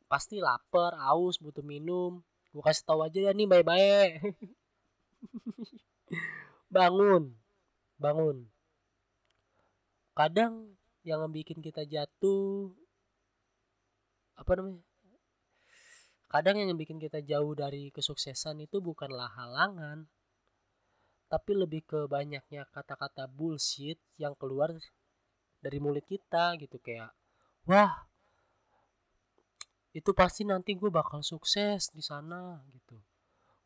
pasti 0.10 0.42
lapar 0.42 0.98
aus 0.98 1.38
butuh 1.38 1.66
minum. 1.66 2.22
Gue 2.54 2.64
kasih 2.66 2.86
tahu 2.86 3.06
aja 3.06 3.20
ya 3.30 3.32
nih 3.34 3.48
baik-baik 3.50 4.10
bangun 6.76 7.34
bangun. 8.04 8.38
Kadang 10.14 10.76
yang 11.04 11.26
bikin 11.32 11.60
kita 11.60 11.84
jatuh 11.84 12.72
apa 14.34 14.52
namanya 14.58 14.82
kadang 16.32 16.58
yang 16.58 16.74
bikin 16.74 16.98
kita 16.98 17.22
jauh 17.22 17.54
dari 17.54 17.94
kesuksesan 17.94 18.66
itu 18.66 18.82
bukanlah 18.82 19.30
halangan 19.30 20.10
tapi 21.30 21.54
lebih 21.54 21.86
ke 21.86 22.10
banyaknya 22.10 22.66
kata-kata 22.74 23.30
bullshit 23.30 24.02
yang 24.18 24.34
keluar 24.34 24.74
dari 25.62 25.78
mulut 25.78 26.02
kita 26.08 26.58
gitu 26.58 26.82
kayak 26.82 27.14
wah 27.70 28.10
itu 29.94 30.10
pasti 30.18 30.42
nanti 30.48 30.74
gue 30.74 30.90
bakal 30.90 31.22
sukses 31.22 31.94
di 31.94 32.02
sana 32.02 32.66
gitu 32.74 32.98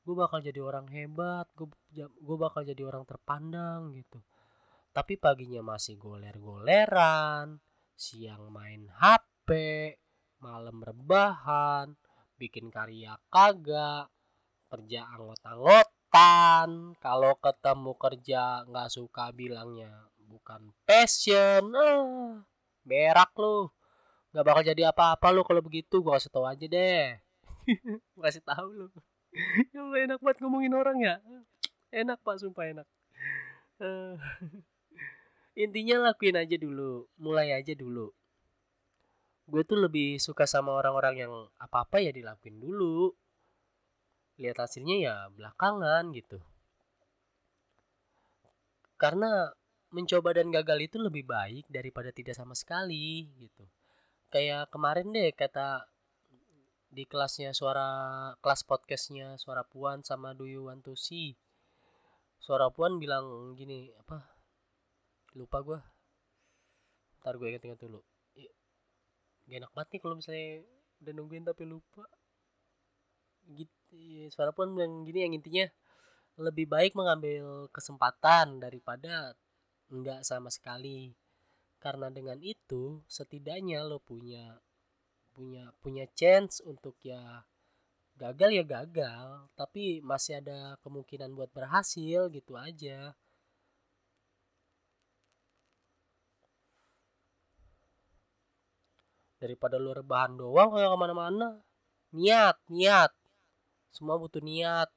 gue 0.07 0.15
bakal 0.15 0.39
jadi 0.39 0.63
orang 0.63 0.87
hebat 0.87 1.51
gue 1.51 1.67
gue 1.99 2.37
bakal 2.39 2.63
jadi 2.63 2.79
orang 2.87 3.03
terpandang 3.03 3.91
gitu. 3.91 4.23
Tapi 4.95 5.19
paginya 5.19 5.75
masih 5.75 5.99
goler-goleran 5.99 7.59
siang 7.91 8.47
main 8.55 8.87
HP 8.87 9.51
malam 10.39 10.79
rebahan 10.79 11.91
bikin 12.39 12.71
karya 12.71 13.19
kagak 13.27 14.07
kerja 14.71 15.11
anggot-anggotan 15.11 16.95
kalau 17.03 17.35
ketemu 17.43 17.91
kerja 17.99 18.63
nggak 18.63 18.87
suka 18.87 19.35
bilangnya 19.35 19.91
bukan 20.23 20.71
passion. 20.87 21.67
Ah, 21.75 22.47
berak 22.87 23.35
lu. 23.35 23.67
Nggak 24.31 24.45
bakal 24.47 24.63
jadi 24.63 24.81
apa-apa 24.95 25.35
lu 25.35 25.43
kalau 25.43 25.59
begitu 25.59 25.99
gua 25.99 26.15
kasih 26.15 26.31
tau 26.31 26.47
aja 26.47 26.63
deh. 26.63 27.19
Gua 28.15 28.31
kasih 28.31 28.43
tahu 28.47 28.71
lu 28.71 28.87
ya 29.75 29.81
enak 30.07 30.19
banget 30.19 30.37
ngomongin 30.43 30.73
orang 30.73 30.97
ya? 30.99 31.15
Enak 31.93 32.19
pak 32.25 32.41
sumpah 32.41 32.65
enak. 32.67 32.87
Uh 33.77 34.17
intinya 35.63 36.09
lakuin 36.09 36.37
aja 36.37 36.55
dulu 36.57 37.09
mulai 37.17 37.53
aja 37.53 37.73
dulu. 37.73 38.13
Gue 39.47 39.63
tuh 39.63 39.79
lebih 39.79 40.19
suka 40.19 40.43
sama 40.43 40.75
orang-orang 40.75 41.23
yang 41.23 41.33
apa-apa 41.57 42.03
ya 42.03 42.11
dilakuin 42.11 42.59
dulu. 42.59 43.15
Lihat 44.37 44.59
hasilnya 44.59 44.95
ya 45.01 45.15
belakangan 45.33 46.11
gitu. 46.13 46.37
Karena 48.99 49.49
mencoba 49.89 50.35
dan 50.35 50.51
gagal 50.51 50.91
itu 50.91 50.97
lebih 50.99 51.23
baik 51.23 51.65
daripada 51.71 52.11
tidak 52.11 52.35
sama 52.35 52.53
sekali 52.53 53.31
gitu. 53.39 53.63
Kayak 54.27 54.67
kemarin 54.67 55.15
deh 55.15 55.31
kata 55.31 55.87
di 56.87 57.03
kelasnya 57.03 57.51
suara 57.51 57.87
kelas 58.39 58.63
podcastnya 58.63 59.35
suara 59.35 59.67
puan 59.67 60.01
sama 60.07 60.31
do 60.31 60.47
you 60.47 60.67
want 60.67 60.83
to 60.87 60.95
see. 60.95 61.35
Suara 62.39 62.71
puan 62.71 62.95
bilang 63.01 63.53
gini 63.59 63.91
apa? 63.99 64.23
Lupa 65.35 65.59
gue 65.61 65.79
ntar 67.21 67.35
gue 67.35 67.47
inget-inget 67.51 67.83
dulu. 67.83 67.99
Gak 69.51 69.57
enak 69.59 69.71
banget 69.75 69.89
nih 69.91 69.99
kalau 69.99 70.15
misalnya 70.15 70.47
udah 71.03 71.13
nungguin 71.13 71.43
tapi 71.43 71.63
lupa. 71.67 72.07
Gitu 73.51 74.31
suara 74.31 74.55
pun 74.55 74.75
yang 74.79 75.03
gini 75.03 75.19
yang 75.27 75.33
intinya 75.35 75.67
lebih 76.39 76.71
baik 76.71 76.95
mengambil 76.95 77.67
kesempatan 77.75 78.63
daripada 78.63 79.35
enggak 79.91 80.23
sama 80.23 80.47
sekali. 80.47 81.15
Karena 81.83 82.07
dengan 82.07 82.39
itu 82.39 83.03
setidaknya 83.11 83.83
lo 83.83 83.99
punya 83.99 84.59
punya 85.37 85.69
punya 85.85 86.05
chance 86.17 86.65
untuk 86.65 86.97
ya 87.05 87.45
gagal 88.17 88.49
ya 88.57 88.63
gagal 88.65 89.45
tapi 89.53 90.01
masih 90.01 90.41
ada 90.41 90.81
kemungkinan 90.81 91.29
buat 91.37 91.53
berhasil 91.53 92.33
gitu 92.33 92.57
aja. 92.57 93.13
Daripada 99.37 99.77
lu 99.77 99.93
rebahan 99.93 100.33
doang 100.41 100.73
kayak 100.73 100.89
ke 100.89 100.97
mana-mana 100.97 101.47
niat 102.09 102.57
niat. 102.73 103.11
Semua 103.93 104.17
butuh 104.17 104.41
niat. 104.41 104.89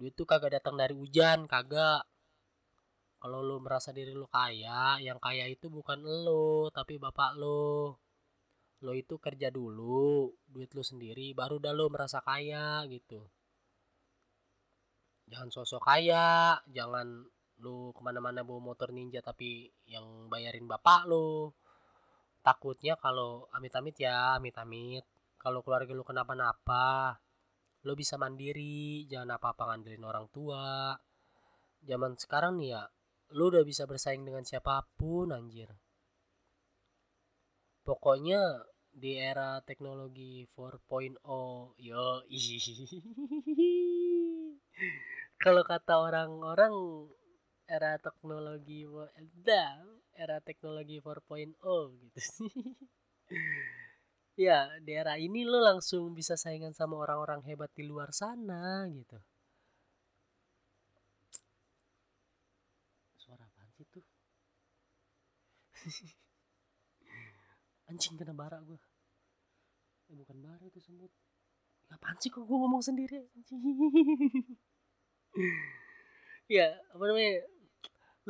Duit 0.00 0.16
tuh 0.16 0.24
kagak 0.24 0.56
datang 0.56 0.80
dari 0.80 0.96
hujan 0.96 1.44
kagak. 1.44 2.08
Kalau 3.20 3.44
lu 3.44 3.60
merasa 3.60 3.92
diri 3.92 4.16
lu 4.16 4.24
kaya 4.32 4.96
yang 5.04 5.20
kaya 5.20 5.44
itu 5.44 5.68
bukan 5.68 6.00
lo 6.00 6.72
tapi 6.72 6.96
bapak 6.96 7.36
lo 7.36 8.00
lo 8.80 8.92
itu 8.96 9.20
kerja 9.20 9.52
dulu 9.52 10.32
duit 10.48 10.72
lu 10.72 10.80
sendiri 10.80 11.36
baru 11.36 11.60
dah 11.60 11.72
lo 11.76 11.92
merasa 11.92 12.24
kaya 12.24 12.84
gitu. 12.88 13.20
Jangan 15.30 15.50
sosok 15.52 15.82
kaya 15.84 16.58
jangan 16.72 17.28
lu 17.60 17.92
ke 17.92 18.00
mana-mana 18.00 18.40
bawa 18.40 18.72
motor 18.72 18.90
ninja 18.90 19.20
tapi 19.20 19.68
yang 19.84 20.32
bayarin 20.32 20.64
bapak 20.64 21.04
lo. 21.06 21.52
Takutnya 22.40 22.96
kalau 22.96 23.46
amit-amit 23.52 24.00
ya 24.00 24.40
amit-amit. 24.40 25.04
Kalau 25.40 25.60
keluarga 25.64 25.92
lu 25.92 26.04
kenapa-napa 26.04 27.20
lu 27.84 27.96
bisa 27.96 28.20
mandiri 28.20 29.08
jangan 29.08 29.36
apa-apa 29.36 29.72
ngandelin 29.72 30.04
orang 30.04 30.26
tua. 30.32 30.96
Zaman 31.84 32.16
sekarang 32.16 32.60
nih 32.60 32.76
ya 32.76 32.82
lu 33.36 33.52
udah 33.52 33.62
bisa 33.62 33.84
bersaing 33.84 34.24
dengan 34.24 34.44
siapa 34.44 34.84
pun 34.96 35.32
anjir. 35.32 35.68
Pokoknya 37.84 38.40
di 38.92 39.16
era 39.16 39.60
teknologi 39.62 40.46
4.0 40.54 41.74
yo 41.78 42.22
kalau 45.42 45.62
kata 45.64 45.94
orang-orang 45.98 46.72
era 47.70 47.96
teknologi 48.02 48.82
era 50.14 50.36
teknologi 50.42 50.98
4.0 51.00 51.54
gitu. 52.02 52.20
Ya 54.38 54.70
di 54.86 54.92
era 54.96 55.14
ini 55.20 55.44
lo 55.44 55.58
langsung 55.60 56.16
bisa 56.18 56.34
saingan 56.42 56.72
sama 56.72 56.94
orang-orang 57.04 57.40
hebat 57.48 57.68
di 57.76 57.84
luar 57.90 58.08
sana 58.20 58.88
gitu. 58.88 59.18
Suara 63.22 63.44
apa 63.46 63.62
sih 63.76 63.86
tuh 63.92 64.02
anjing 67.90 68.14
kena 68.14 68.30
bara 68.30 68.62
gue 68.62 68.78
eh, 70.10 70.14
bukan 70.14 70.38
bara 70.38 70.62
itu 70.62 70.78
semut 70.78 71.10
apaan 71.90 72.16
sih 72.22 72.30
kok 72.30 72.46
gue 72.46 72.58
ngomong 72.58 72.82
sendiri? 72.82 73.18
Anjing 73.34 73.60
ya 76.56 76.70
apa 76.94 77.04
namanya? 77.06 77.46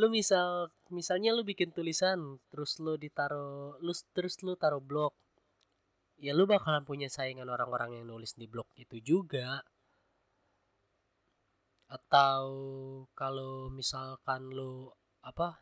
Lu 0.01 0.07
misal 0.09 0.73
misalnya 0.88 1.37
lu 1.37 1.44
bikin 1.44 1.73
tulisan 1.77 2.40
terus 2.49 2.81
lu 2.81 2.96
ditaro 2.96 3.77
lu 3.85 3.92
terus 4.16 4.40
lu 4.44 4.57
taruh 4.57 4.81
blog. 4.81 5.12
Ya 6.20 6.37
lu 6.37 6.44
bakalan 6.44 6.85
punya 6.85 7.09
saingan 7.09 7.49
orang-orang 7.49 8.01
yang 8.01 8.07
nulis 8.09 8.37
di 8.37 8.44
blog 8.49 8.68
itu 8.77 9.01
juga. 9.01 9.64
Atau 11.90 12.44
kalau 13.16 13.68
misalkan 13.73 14.53
lu 14.53 14.88
apa 15.20 15.61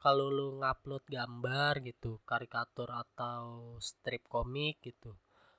kalau 0.00 0.32
lu 0.32 0.56
ngupload 0.60 1.04
gambar 1.04 1.84
gitu 1.84 2.24
karikatur 2.24 2.88
atau 2.88 3.76
strip 3.84 4.24
komik 4.26 4.80
gitu 4.80 5.12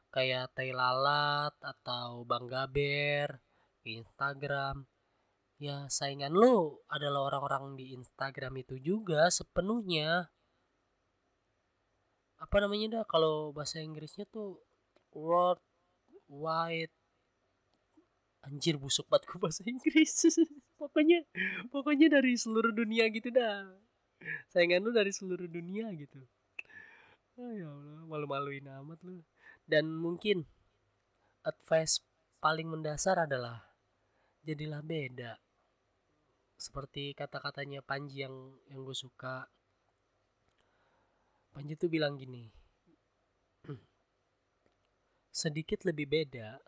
kayak 0.10 0.52
Tai 0.58 0.72
Lalat 0.74 1.56
atau 1.62 2.26
Bang 2.26 2.50
Gaber 2.50 3.40
Instagram 3.86 4.86
ya 5.62 5.86
saingan 5.94 6.34
lo 6.34 6.82
adalah 6.90 7.30
orang-orang 7.30 7.78
di 7.78 7.94
Instagram 7.94 8.66
itu 8.66 8.82
juga 8.82 9.30
sepenuhnya. 9.30 10.34
Apa 12.42 12.58
namanya 12.58 13.02
dah 13.02 13.06
kalau 13.06 13.54
bahasa 13.54 13.78
Inggrisnya 13.78 14.26
tuh 14.26 14.58
world 15.14 15.62
wide 16.26 16.90
anjir 18.42 18.82
busuk 18.82 19.06
banget 19.06 19.30
gue 19.30 19.38
bahasa 19.38 19.62
Inggris. 19.62 20.14
Pokoknya 20.82 21.22
pokoknya 21.70 22.18
dari 22.18 22.34
seluruh 22.34 22.74
dunia 22.74 23.06
gitu 23.14 23.30
dah 23.30 23.70
saingan 24.54 24.84
lu 24.86 24.92
dari 24.94 25.10
seluruh 25.10 25.50
dunia 25.50 25.90
gitu. 25.98 26.22
Oh, 27.40 27.52
ya 27.52 27.70
Allah 27.70 28.06
malu-maluin 28.06 28.68
amat 28.82 29.00
lu. 29.02 29.24
Dan 29.66 29.90
mungkin 29.98 30.46
advice 31.42 32.04
paling 32.44 32.70
mendasar 32.70 33.26
adalah 33.26 33.66
jadilah 34.46 34.84
beda. 34.86 35.42
Seperti 36.58 37.18
kata-katanya 37.18 37.82
Panji 37.82 38.22
yang 38.22 38.54
yang 38.70 38.86
gue 38.86 38.98
suka. 38.98 39.50
Panji 41.52 41.76
tuh 41.76 41.92
bilang 41.92 42.16
gini 42.16 42.48
sedikit 45.42 45.84
lebih 45.84 46.08
beda 46.08 46.64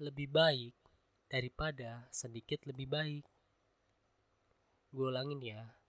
lebih 0.00 0.32
baik 0.32 0.72
daripada 1.28 2.08
sedikit 2.10 2.64
lebih 2.64 2.88
baik. 2.88 3.24
Gue 4.94 5.06
ulangin 5.10 5.42
ya 5.42 5.83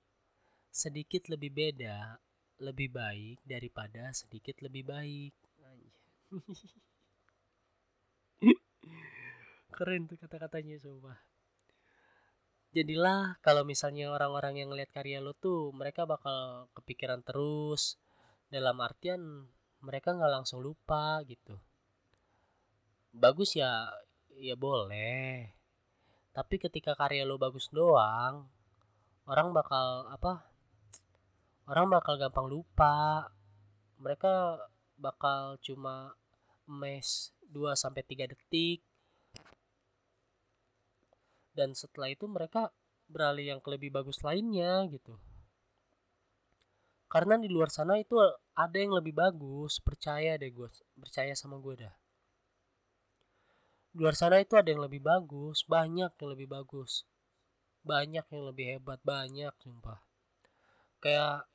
sedikit 0.75 1.31
lebih 1.31 1.55
beda 1.55 2.19
lebih 2.59 2.91
baik 2.91 3.39
daripada 3.47 4.11
sedikit 4.11 4.59
lebih 4.59 4.83
baik. 4.83 5.31
Keren 9.75 10.07
tuh 10.07 10.19
kata-katanya 10.19 10.79
sumpah. 10.79 11.19
Jadilah 12.75 13.39
kalau 13.39 13.63
misalnya 13.63 14.11
orang-orang 14.11 14.59
yang 14.59 14.69
ngeliat 14.71 14.91
karya 14.91 15.23
lo 15.23 15.31
tuh 15.31 15.71
mereka 15.71 16.03
bakal 16.03 16.67
kepikiran 16.75 17.23
terus. 17.23 17.95
Dalam 18.51 18.75
artian 18.83 19.47
mereka 19.79 20.11
nggak 20.11 20.31
langsung 20.31 20.59
lupa 20.59 21.23
gitu. 21.23 21.55
Bagus 23.15 23.55
ya 23.55 23.95
ya 24.35 24.59
boleh. 24.59 25.55
Tapi 26.35 26.59
ketika 26.59 26.99
karya 26.99 27.23
lo 27.23 27.39
bagus 27.39 27.71
doang 27.71 28.51
orang 29.25 29.55
bakal 29.55 30.05
apa 30.11 30.54
orang 31.69 31.87
bakal 31.89 32.17
gampang 32.17 32.47
lupa. 32.49 33.29
Mereka 34.01 34.61
bakal 34.99 35.57
cuma 35.61 36.13
mes 36.65 37.31
2 37.49 37.73
sampai 37.77 38.01
3 38.01 38.31
detik. 38.31 38.81
Dan 41.55 41.71
setelah 41.71 42.11
itu 42.11 42.27
mereka 42.27 42.73
beralih 43.07 43.55
yang 43.55 43.61
lebih 43.63 43.93
bagus 43.93 44.19
lainnya 44.25 44.83
gitu. 44.91 45.15
Karena 47.07 47.39
di 47.39 47.47
luar 47.47 47.71
sana 47.71 47.95
itu 47.95 48.19
ada 48.57 48.75
yang 48.75 48.91
lebih 48.91 49.15
bagus. 49.15 49.79
Percaya 49.79 50.35
deh 50.35 50.51
gue 50.51 50.67
percaya 50.99 51.31
sama 51.31 51.61
gue 51.63 51.87
dah. 51.87 51.95
Di 53.95 54.03
luar 54.03 54.19
sana 54.19 54.43
itu 54.43 54.59
ada 54.59 54.67
yang 54.67 54.83
lebih 54.83 54.99
bagus. 54.99 55.63
Banyak 55.63 56.11
yang 56.11 56.29
lebih 56.35 56.47
bagus. 56.51 57.07
Banyak 57.87 58.25
yang 58.27 58.43
lebih 58.51 58.65
hebat. 58.75 58.99
Banyak 59.07 59.55
sumpah. 59.63 60.03
Kayak 60.99 61.47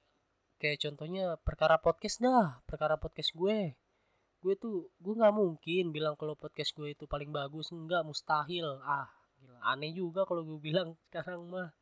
kayak 0.60 0.76
contohnya 0.84 1.40
perkara 1.40 1.80
podcast 1.80 2.20
dah 2.20 2.60
perkara 2.68 3.00
podcast 3.00 3.32
gue. 3.32 3.72
Gue 4.44 4.54
tuh 4.60 4.92
gue 5.00 5.14
nggak 5.16 5.32
mungkin 5.32 5.88
bilang 5.88 6.14
kalau 6.20 6.36
podcast 6.36 6.76
gue 6.76 6.92
itu 6.92 7.08
paling 7.08 7.32
bagus 7.32 7.72
nggak 7.72 8.04
mustahil. 8.04 8.76
Ah 8.84 9.08
Gila, 9.40 9.56
aneh 9.64 9.96
juga 9.96 10.28
kalau 10.28 10.44
gue 10.44 10.60
bilang 10.60 10.92
sekarang 11.08 11.48
mah. 11.48 11.72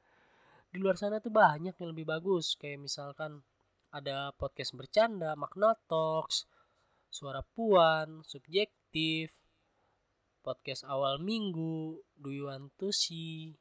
Di 0.71 0.79
luar 0.79 0.95
sana 0.95 1.19
tuh 1.19 1.35
banyak 1.35 1.75
yang 1.75 1.89
lebih 1.91 2.07
bagus 2.07 2.55
kayak 2.55 2.87
misalkan 2.87 3.43
ada 3.91 4.31
podcast 4.39 4.77
bercanda 4.79 5.35
makna 5.35 5.75
talks 5.91 6.45
suara 7.09 7.41
puan 7.41 8.21
subjektif 8.21 9.33
podcast 10.45 10.85
awal 10.85 11.17
minggu 11.17 12.05
do 12.21 12.29
you 12.29 12.53
want 12.53 12.69
to 12.77 12.93
see 12.95 13.59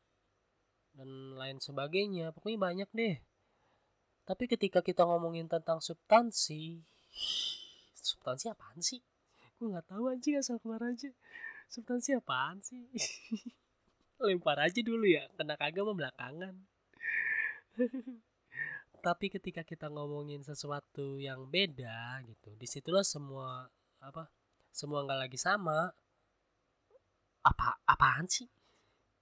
dan 0.93 1.34
lain 1.34 1.58
sebagainya. 1.58 2.30
Pokoknya 2.36 2.60
banyak 2.62 2.89
deh 2.93 3.15
tapi 4.27 4.43
ketika 4.51 4.83
kita 4.83 5.07
ngomongin 5.07 5.47
tentang 5.47 5.79
substansi 5.79 6.83
substansi 7.95 8.51
apaan 8.51 8.83
sih? 8.83 8.99
Gue 9.55 9.71
nggak 9.71 9.87
tahu 9.87 10.11
anjing 10.11 10.35
asal 10.35 10.59
keluar 10.59 10.83
aja. 10.83 11.07
Substansi 11.71 12.19
apaan 12.19 12.59
sih? 12.59 12.91
Lempar 14.27 14.59
aja 14.59 14.79
dulu 14.83 15.07
ya 15.07 15.31
kena 15.39 15.55
kagak 15.55 15.87
belakangan. 15.87 16.55
Tapi 19.07 19.25
ketika 19.31 19.63
kita 19.63 19.87
ngomongin 19.87 20.43
sesuatu 20.43 21.15
yang 21.15 21.47
beda 21.47 22.19
gitu 22.27 22.51
di 22.59 22.67
situlah 22.67 23.07
semua 23.07 23.71
apa 24.03 24.27
semua 24.75 25.07
nggak 25.07 25.21
lagi 25.23 25.39
sama. 25.39 25.87
Apa 27.47 27.79
apaan 27.87 28.27
sih? 28.27 28.51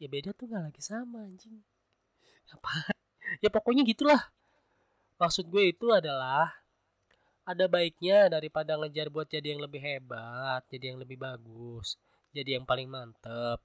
Ya 0.01 0.09
beda 0.09 0.33
tuh 0.33 0.49
nggak 0.49 0.73
lagi 0.73 0.81
sama 0.81 1.29
anjing. 1.29 1.61
Apa? 2.49 2.73
Ya 3.41 3.49
pokoknya 3.49 3.81
gitulah 3.81 4.21
maksud 5.15 5.47
gue 5.47 5.71
itu 5.71 5.91
adalah 5.91 6.51
ada 7.45 7.65
baiknya 7.69 8.28
daripada 8.28 8.75
ngejar 8.75 9.08
buat 9.13 9.30
jadi 9.30 9.56
yang 9.56 9.62
lebih 9.63 9.82
hebat 9.82 10.65
jadi 10.67 10.93
yang 10.93 10.99
lebih 10.99 11.17
bagus 11.19 11.95
jadi 12.36 12.60
yang 12.60 12.67
paling 12.67 12.91
mantep. 12.91 13.63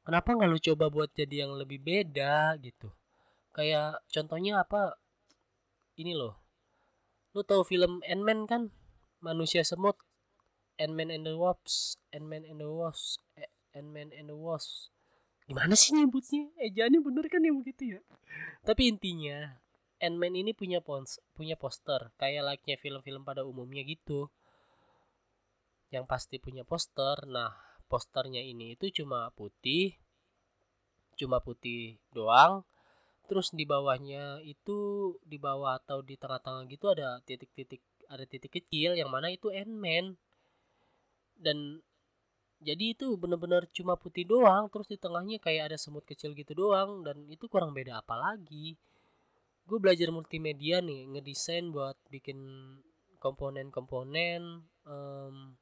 Kenapa 0.00 0.32
nggak 0.32 0.48
lu 0.48 0.56
coba 0.72 0.88
buat 0.88 1.12
jadi 1.12 1.44
yang 1.44 1.60
lebih 1.60 1.76
beda 1.84 2.56
gitu? 2.64 2.88
Kayak 3.52 4.00
contohnya 4.08 4.64
apa? 4.64 4.96
Ini 6.00 6.16
loh. 6.16 6.40
Lu 7.36 7.44
tahu 7.44 7.68
film 7.68 8.00
Ant-Man 8.08 8.48
kan? 8.48 8.72
Manusia 9.20 9.60
semut 9.60 10.00
Ant-Man 10.80 11.12
and 11.12 11.28
the 11.28 11.36
Wasp 11.36 12.00
Ant-Man 12.16 12.48
and 12.48 12.64
the 12.64 12.68
Wasp 12.68 13.20
eh, 13.36 13.52
Ant-Man 13.76 14.16
and 14.16 14.32
the 14.32 14.36
Wasp 14.36 14.88
gimana 15.46 15.78
sih 15.78 15.94
nyebutnya? 15.94 16.50
Ejaannya 16.58 17.00
bener 17.06 17.30
kan 17.30 17.38
ya 17.38 17.54
begitu 17.54 17.82
ya. 17.96 18.00
Tapi 18.66 18.90
intinya 18.90 19.62
Ant-Man 19.96 20.36
ini 20.36 20.52
punya 20.52 20.84
pons 20.84 21.16
punya 21.32 21.56
poster 21.56 22.12
kayak 22.20 22.44
like-nya 22.44 22.76
film-film 22.76 23.24
pada 23.24 23.48
umumnya 23.48 23.80
gitu. 23.80 24.28
Yang 25.88 26.04
pasti 26.04 26.36
punya 26.36 26.68
poster. 26.68 27.24
Nah 27.24 27.56
posternya 27.88 28.44
ini 28.44 28.76
itu 28.76 29.02
cuma 29.02 29.32
putih 29.32 29.96
cuma 31.16 31.40
putih 31.40 31.96
doang. 32.12 32.68
Terus 33.26 33.50
di 33.56 33.64
bawahnya 33.64 34.44
itu 34.44 34.78
di 35.24 35.40
bawah 35.40 35.80
atau 35.80 36.04
di 36.04 36.14
tengah-tengah 36.20 36.68
gitu 36.70 36.92
ada 36.92 37.18
titik-titik 37.24 37.82
ada 38.06 38.22
titik 38.28 38.52
kecil 38.52 38.94
yang 38.94 39.08
mana 39.08 39.32
itu 39.32 39.48
Ant-Man. 39.48 40.20
Dan 41.40 41.80
jadi 42.60 42.96
itu 42.96 43.16
bener-bener 43.16 43.68
cuma 43.72 43.96
putih 43.96 44.24
doang 44.24 44.68
terus 44.72 44.88
di 44.88 44.96
tengahnya 44.96 45.36
kayak 45.36 45.72
ada 45.72 45.76
semut 45.76 46.04
kecil 46.08 46.32
gitu 46.32 46.56
doang 46.56 47.04
dan 47.04 47.28
itu 47.28 47.44
kurang 47.52 47.76
beda 47.76 48.00
apa 48.00 48.16
lagi 48.16 48.80
gue 49.66 49.78
belajar 49.82 50.14
multimedia 50.14 50.78
nih 50.78 51.10
ngedesain 51.10 51.74
buat 51.74 51.98
bikin 52.06 52.38
komponen-komponen 53.18 54.62
um, 54.86 55.58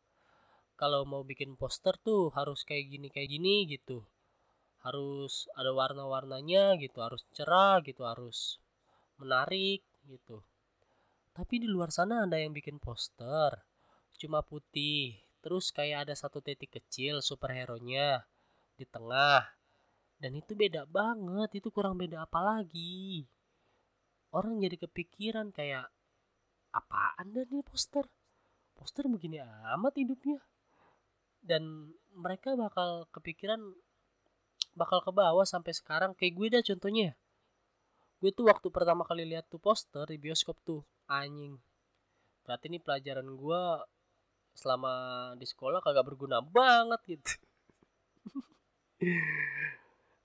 kalau 0.77 1.09
mau 1.09 1.25
bikin 1.25 1.57
poster 1.57 1.97
tuh 2.05 2.29
harus 2.37 2.69
kayak 2.69 2.93
gini 2.93 3.09
kayak 3.09 3.33
gini 3.33 3.65
gitu. 3.65 4.05
Harus 4.85 5.49
ada 5.57 5.73
warna-warnanya 5.73 6.77
gitu 6.77 7.01
harus 7.01 7.25
cerah 7.33 7.81
gitu 7.81 8.05
harus 8.05 8.61
menarik 9.17 9.81
gitu. 10.05 10.45
Tapi 11.33 11.65
di 11.65 11.69
luar 11.73 11.89
sana 11.89 12.29
ada 12.29 12.37
yang 12.37 12.53
bikin 12.53 12.77
poster 12.77 13.57
cuma 14.21 14.45
putih. 14.45 15.17
Terus 15.41 15.73
kayak 15.73 16.09
ada 16.09 16.15
satu 16.17 16.45
titik 16.45 16.77
kecil 16.77 17.25
superhero 17.25 17.81
nya 17.81 18.29
di 18.77 18.85
tengah. 18.85 19.49
Dan 20.21 20.37
itu 20.37 20.53
beda 20.53 20.85
banget 20.85 21.65
itu 21.65 21.73
kurang 21.73 21.97
beda 21.97 22.29
apa 22.29 22.41
lagi 22.45 23.25
orang 24.35 24.59
jadi 24.59 24.77
kepikiran 24.77 25.55
kayak 25.55 25.87
apaan 26.75 27.31
dan 27.31 27.47
nih 27.49 27.63
poster? 27.63 28.05
Poster 28.75 29.07
begini 29.07 29.39
amat 29.79 29.95
hidupnya. 29.95 30.43
Dan 31.39 31.95
mereka 32.11 32.59
bakal 32.59 33.07
kepikiran 33.15 33.63
bakal 34.75 34.99
ke 35.07 35.15
bawah 35.15 35.47
sampai 35.47 35.71
sekarang. 35.71 36.19
Kayak 36.19 36.35
gue 36.35 36.47
dah 36.51 36.63
contohnya 36.75 37.11
gue 38.19 38.33
tuh 38.33 38.49
waktu 38.49 38.73
pertama 38.73 39.05
kali 39.05 39.29
lihat 39.29 39.47
tuh 39.53 39.61
poster 39.61 40.09
di 40.11 40.19
bioskop 40.19 40.59
tuh 40.67 40.83
anjing. 41.07 41.61
Berarti 42.43 42.67
ini 42.73 42.83
pelajaran 42.83 43.29
gue 43.39 43.63
selama 44.55 44.93
di 45.35 45.47
sekolah 45.51 45.83
kagak 45.83 46.07
berguna 46.07 46.39
banget 46.39 47.03
gitu 47.11 47.35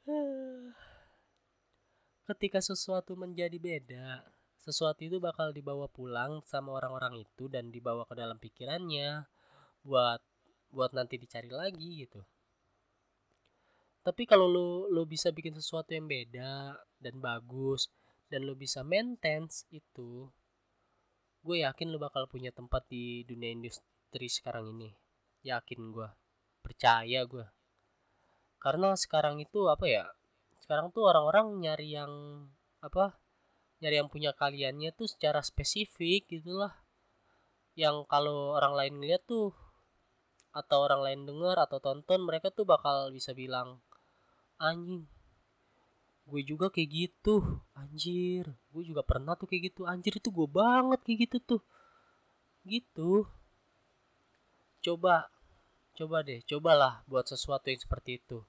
ketika 2.30 2.62
sesuatu 2.62 3.18
menjadi 3.18 3.58
beda 3.58 4.22
sesuatu 4.60 5.02
itu 5.02 5.18
bakal 5.18 5.50
dibawa 5.50 5.90
pulang 5.90 6.46
sama 6.46 6.78
orang-orang 6.78 7.26
itu 7.26 7.50
dan 7.50 7.74
dibawa 7.74 8.06
ke 8.06 8.14
dalam 8.14 8.38
pikirannya 8.38 9.26
buat 9.82 10.22
buat 10.70 10.94
nanti 10.94 11.18
dicari 11.18 11.50
lagi 11.50 12.06
gitu. 12.06 12.22
Tapi 14.06 14.24
kalau 14.30 14.46
lo 14.46 14.68
lo 14.94 15.04
bisa 15.10 15.34
bikin 15.34 15.58
sesuatu 15.58 15.96
yang 15.98 16.06
beda 16.06 16.78
dan 17.02 17.16
bagus 17.18 17.90
dan 18.30 18.46
lo 18.46 18.54
bisa 18.54 18.86
maintain 18.86 19.50
itu 19.74 20.30
gue 21.40 21.58
yakin 21.66 21.90
lo 21.90 21.98
bakal 21.98 22.28
punya 22.28 22.54
tempat 22.54 22.86
di 22.92 23.26
dunia 23.26 23.50
industri 23.56 24.28
sekarang 24.30 24.76
ini. 24.78 24.94
Yakin 25.42 25.82
gue. 25.90 26.10
Percaya 26.62 27.26
gue. 27.26 27.48
Karena 28.60 28.92
sekarang 28.94 29.40
itu 29.40 29.66
apa 29.72 29.88
ya 29.88 30.06
sekarang 30.70 30.94
tuh 30.94 31.10
orang-orang 31.10 31.66
nyari 31.66 31.98
yang 31.98 32.46
apa 32.78 33.18
nyari 33.82 34.06
yang 34.06 34.06
punya 34.06 34.38
kaliannya 34.38 34.94
tuh 34.94 35.10
secara 35.10 35.42
spesifik 35.42 36.30
gitulah 36.30 36.78
yang 37.74 38.06
kalau 38.06 38.54
orang 38.54 38.78
lain 38.78 38.94
ngeliat 39.02 39.26
tuh 39.26 39.50
atau 40.54 40.86
orang 40.86 41.02
lain 41.02 41.26
dengar 41.26 41.58
atau 41.58 41.82
tonton 41.82 42.22
mereka 42.22 42.54
tuh 42.54 42.70
bakal 42.70 43.10
bisa 43.10 43.34
bilang 43.34 43.82
anjing 44.62 45.10
gue 46.30 46.46
juga 46.46 46.70
kayak 46.70 46.90
gitu 46.94 47.42
anjir. 47.74 48.46
Gue 48.70 48.86
juga 48.86 49.02
pernah 49.02 49.34
tuh 49.34 49.50
kayak 49.50 49.74
gitu. 49.74 49.90
Anjir 49.90 50.22
itu 50.22 50.30
gue 50.30 50.46
banget 50.46 51.02
kayak 51.02 51.26
gitu 51.26 51.38
tuh. 51.42 51.62
Gitu. 52.62 53.26
Coba 54.86 55.34
coba 55.98 56.22
deh 56.22 56.46
cobalah 56.46 57.02
buat 57.10 57.26
sesuatu 57.26 57.74
yang 57.74 57.82
seperti 57.82 58.22
itu 58.22 58.46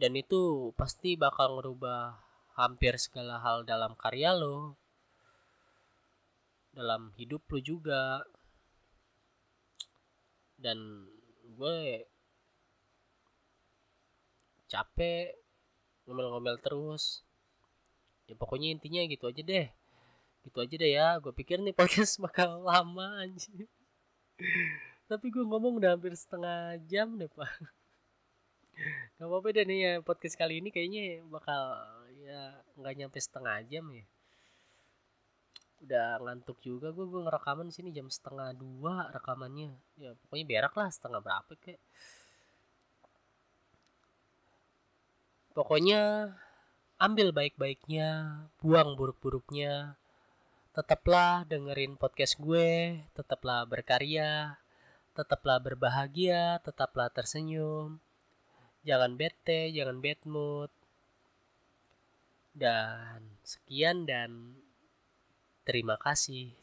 dan 0.00 0.12
itu 0.16 0.72
pasti 0.80 1.14
bakal 1.20 1.60
ngerubah 1.60 2.16
hampir 2.56 2.96
segala 2.96 3.36
hal 3.44 3.68
dalam 3.68 3.92
karya 4.00 4.32
lo. 4.32 4.80
Dalam 6.72 7.12
hidup 7.20 7.44
lo 7.52 7.60
juga. 7.60 8.24
Dan 10.56 11.04
gue 11.56 12.08
capek 14.72 15.36
ngomel-ngomel 16.08 16.56
terus. 16.64 17.20
Ya 18.24 18.32
pokoknya 18.40 18.72
intinya 18.72 19.04
gitu 19.04 19.28
aja 19.28 19.42
deh. 19.44 19.68
Gitu 20.48 20.56
aja 20.56 20.74
deh 20.80 20.92
ya. 20.96 21.08
Gue 21.20 21.36
pikir 21.36 21.60
nih 21.60 21.76
podcast 21.78 22.16
bakal 22.16 22.64
lama 22.64 23.20
anjir 23.20 23.68
tapi 25.10 25.26
gue 25.34 25.42
ngomong 25.42 25.82
udah 25.82 25.98
hampir 25.98 26.14
setengah 26.14 26.78
jam 26.86 27.18
deh 27.18 27.26
pak 27.26 27.50
Gak 29.20 29.28
apa-apa 29.28 29.52
deh 29.52 29.68
nih 29.68 29.78
ya 29.84 29.92
podcast 30.00 30.32
kali 30.32 30.64
ini 30.64 30.72
kayaknya 30.72 31.20
bakal 31.28 31.76
ya 32.24 32.56
nggak 32.80 32.94
nyampe 32.96 33.20
setengah 33.20 33.60
jam 33.68 33.84
ya. 33.92 34.08
Udah 35.84 36.24
ngantuk 36.24 36.56
juga 36.64 36.88
gue 36.88 37.04
gue 37.04 37.28
ngerekaman 37.28 37.68
sini 37.68 37.92
jam 37.92 38.08
setengah 38.08 38.56
dua 38.56 39.12
rekamannya. 39.12 39.76
Ya 40.00 40.16
pokoknya 40.24 40.46
berak 40.48 40.72
lah 40.72 40.88
setengah 40.88 41.20
berapa 41.20 41.52
kayak 41.52 41.84
pokoknya 45.52 46.32
ambil 46.96 47.36
baik-baiknya 47.36 48.40
buang 48.64 48.96
buruk-buruknya. 48.96 50.00
Tetaplah 50.72 51.44
dengerin 51.44 52.00
podcast 52.00 52.40
gue 52.40 53.04
tetaplah 53.12 53.68
berkarya 53.68 54.56
tetaplah 55.12 55.60
berbahagia 55.60 56.56
tetaplah 56.64 57.12
tersenyum 57.12 58.00
jangan 58.84 59.16
bete 59.16 59.72
jangan 59.72 59.98
bad 59.98 60.20
mood. 60.28 60.70
Dan 62.50 63.40
sekian 63.46 64.04
dan 64.04 64.58
terima 65.64 65.96
kasih 65.96 66.59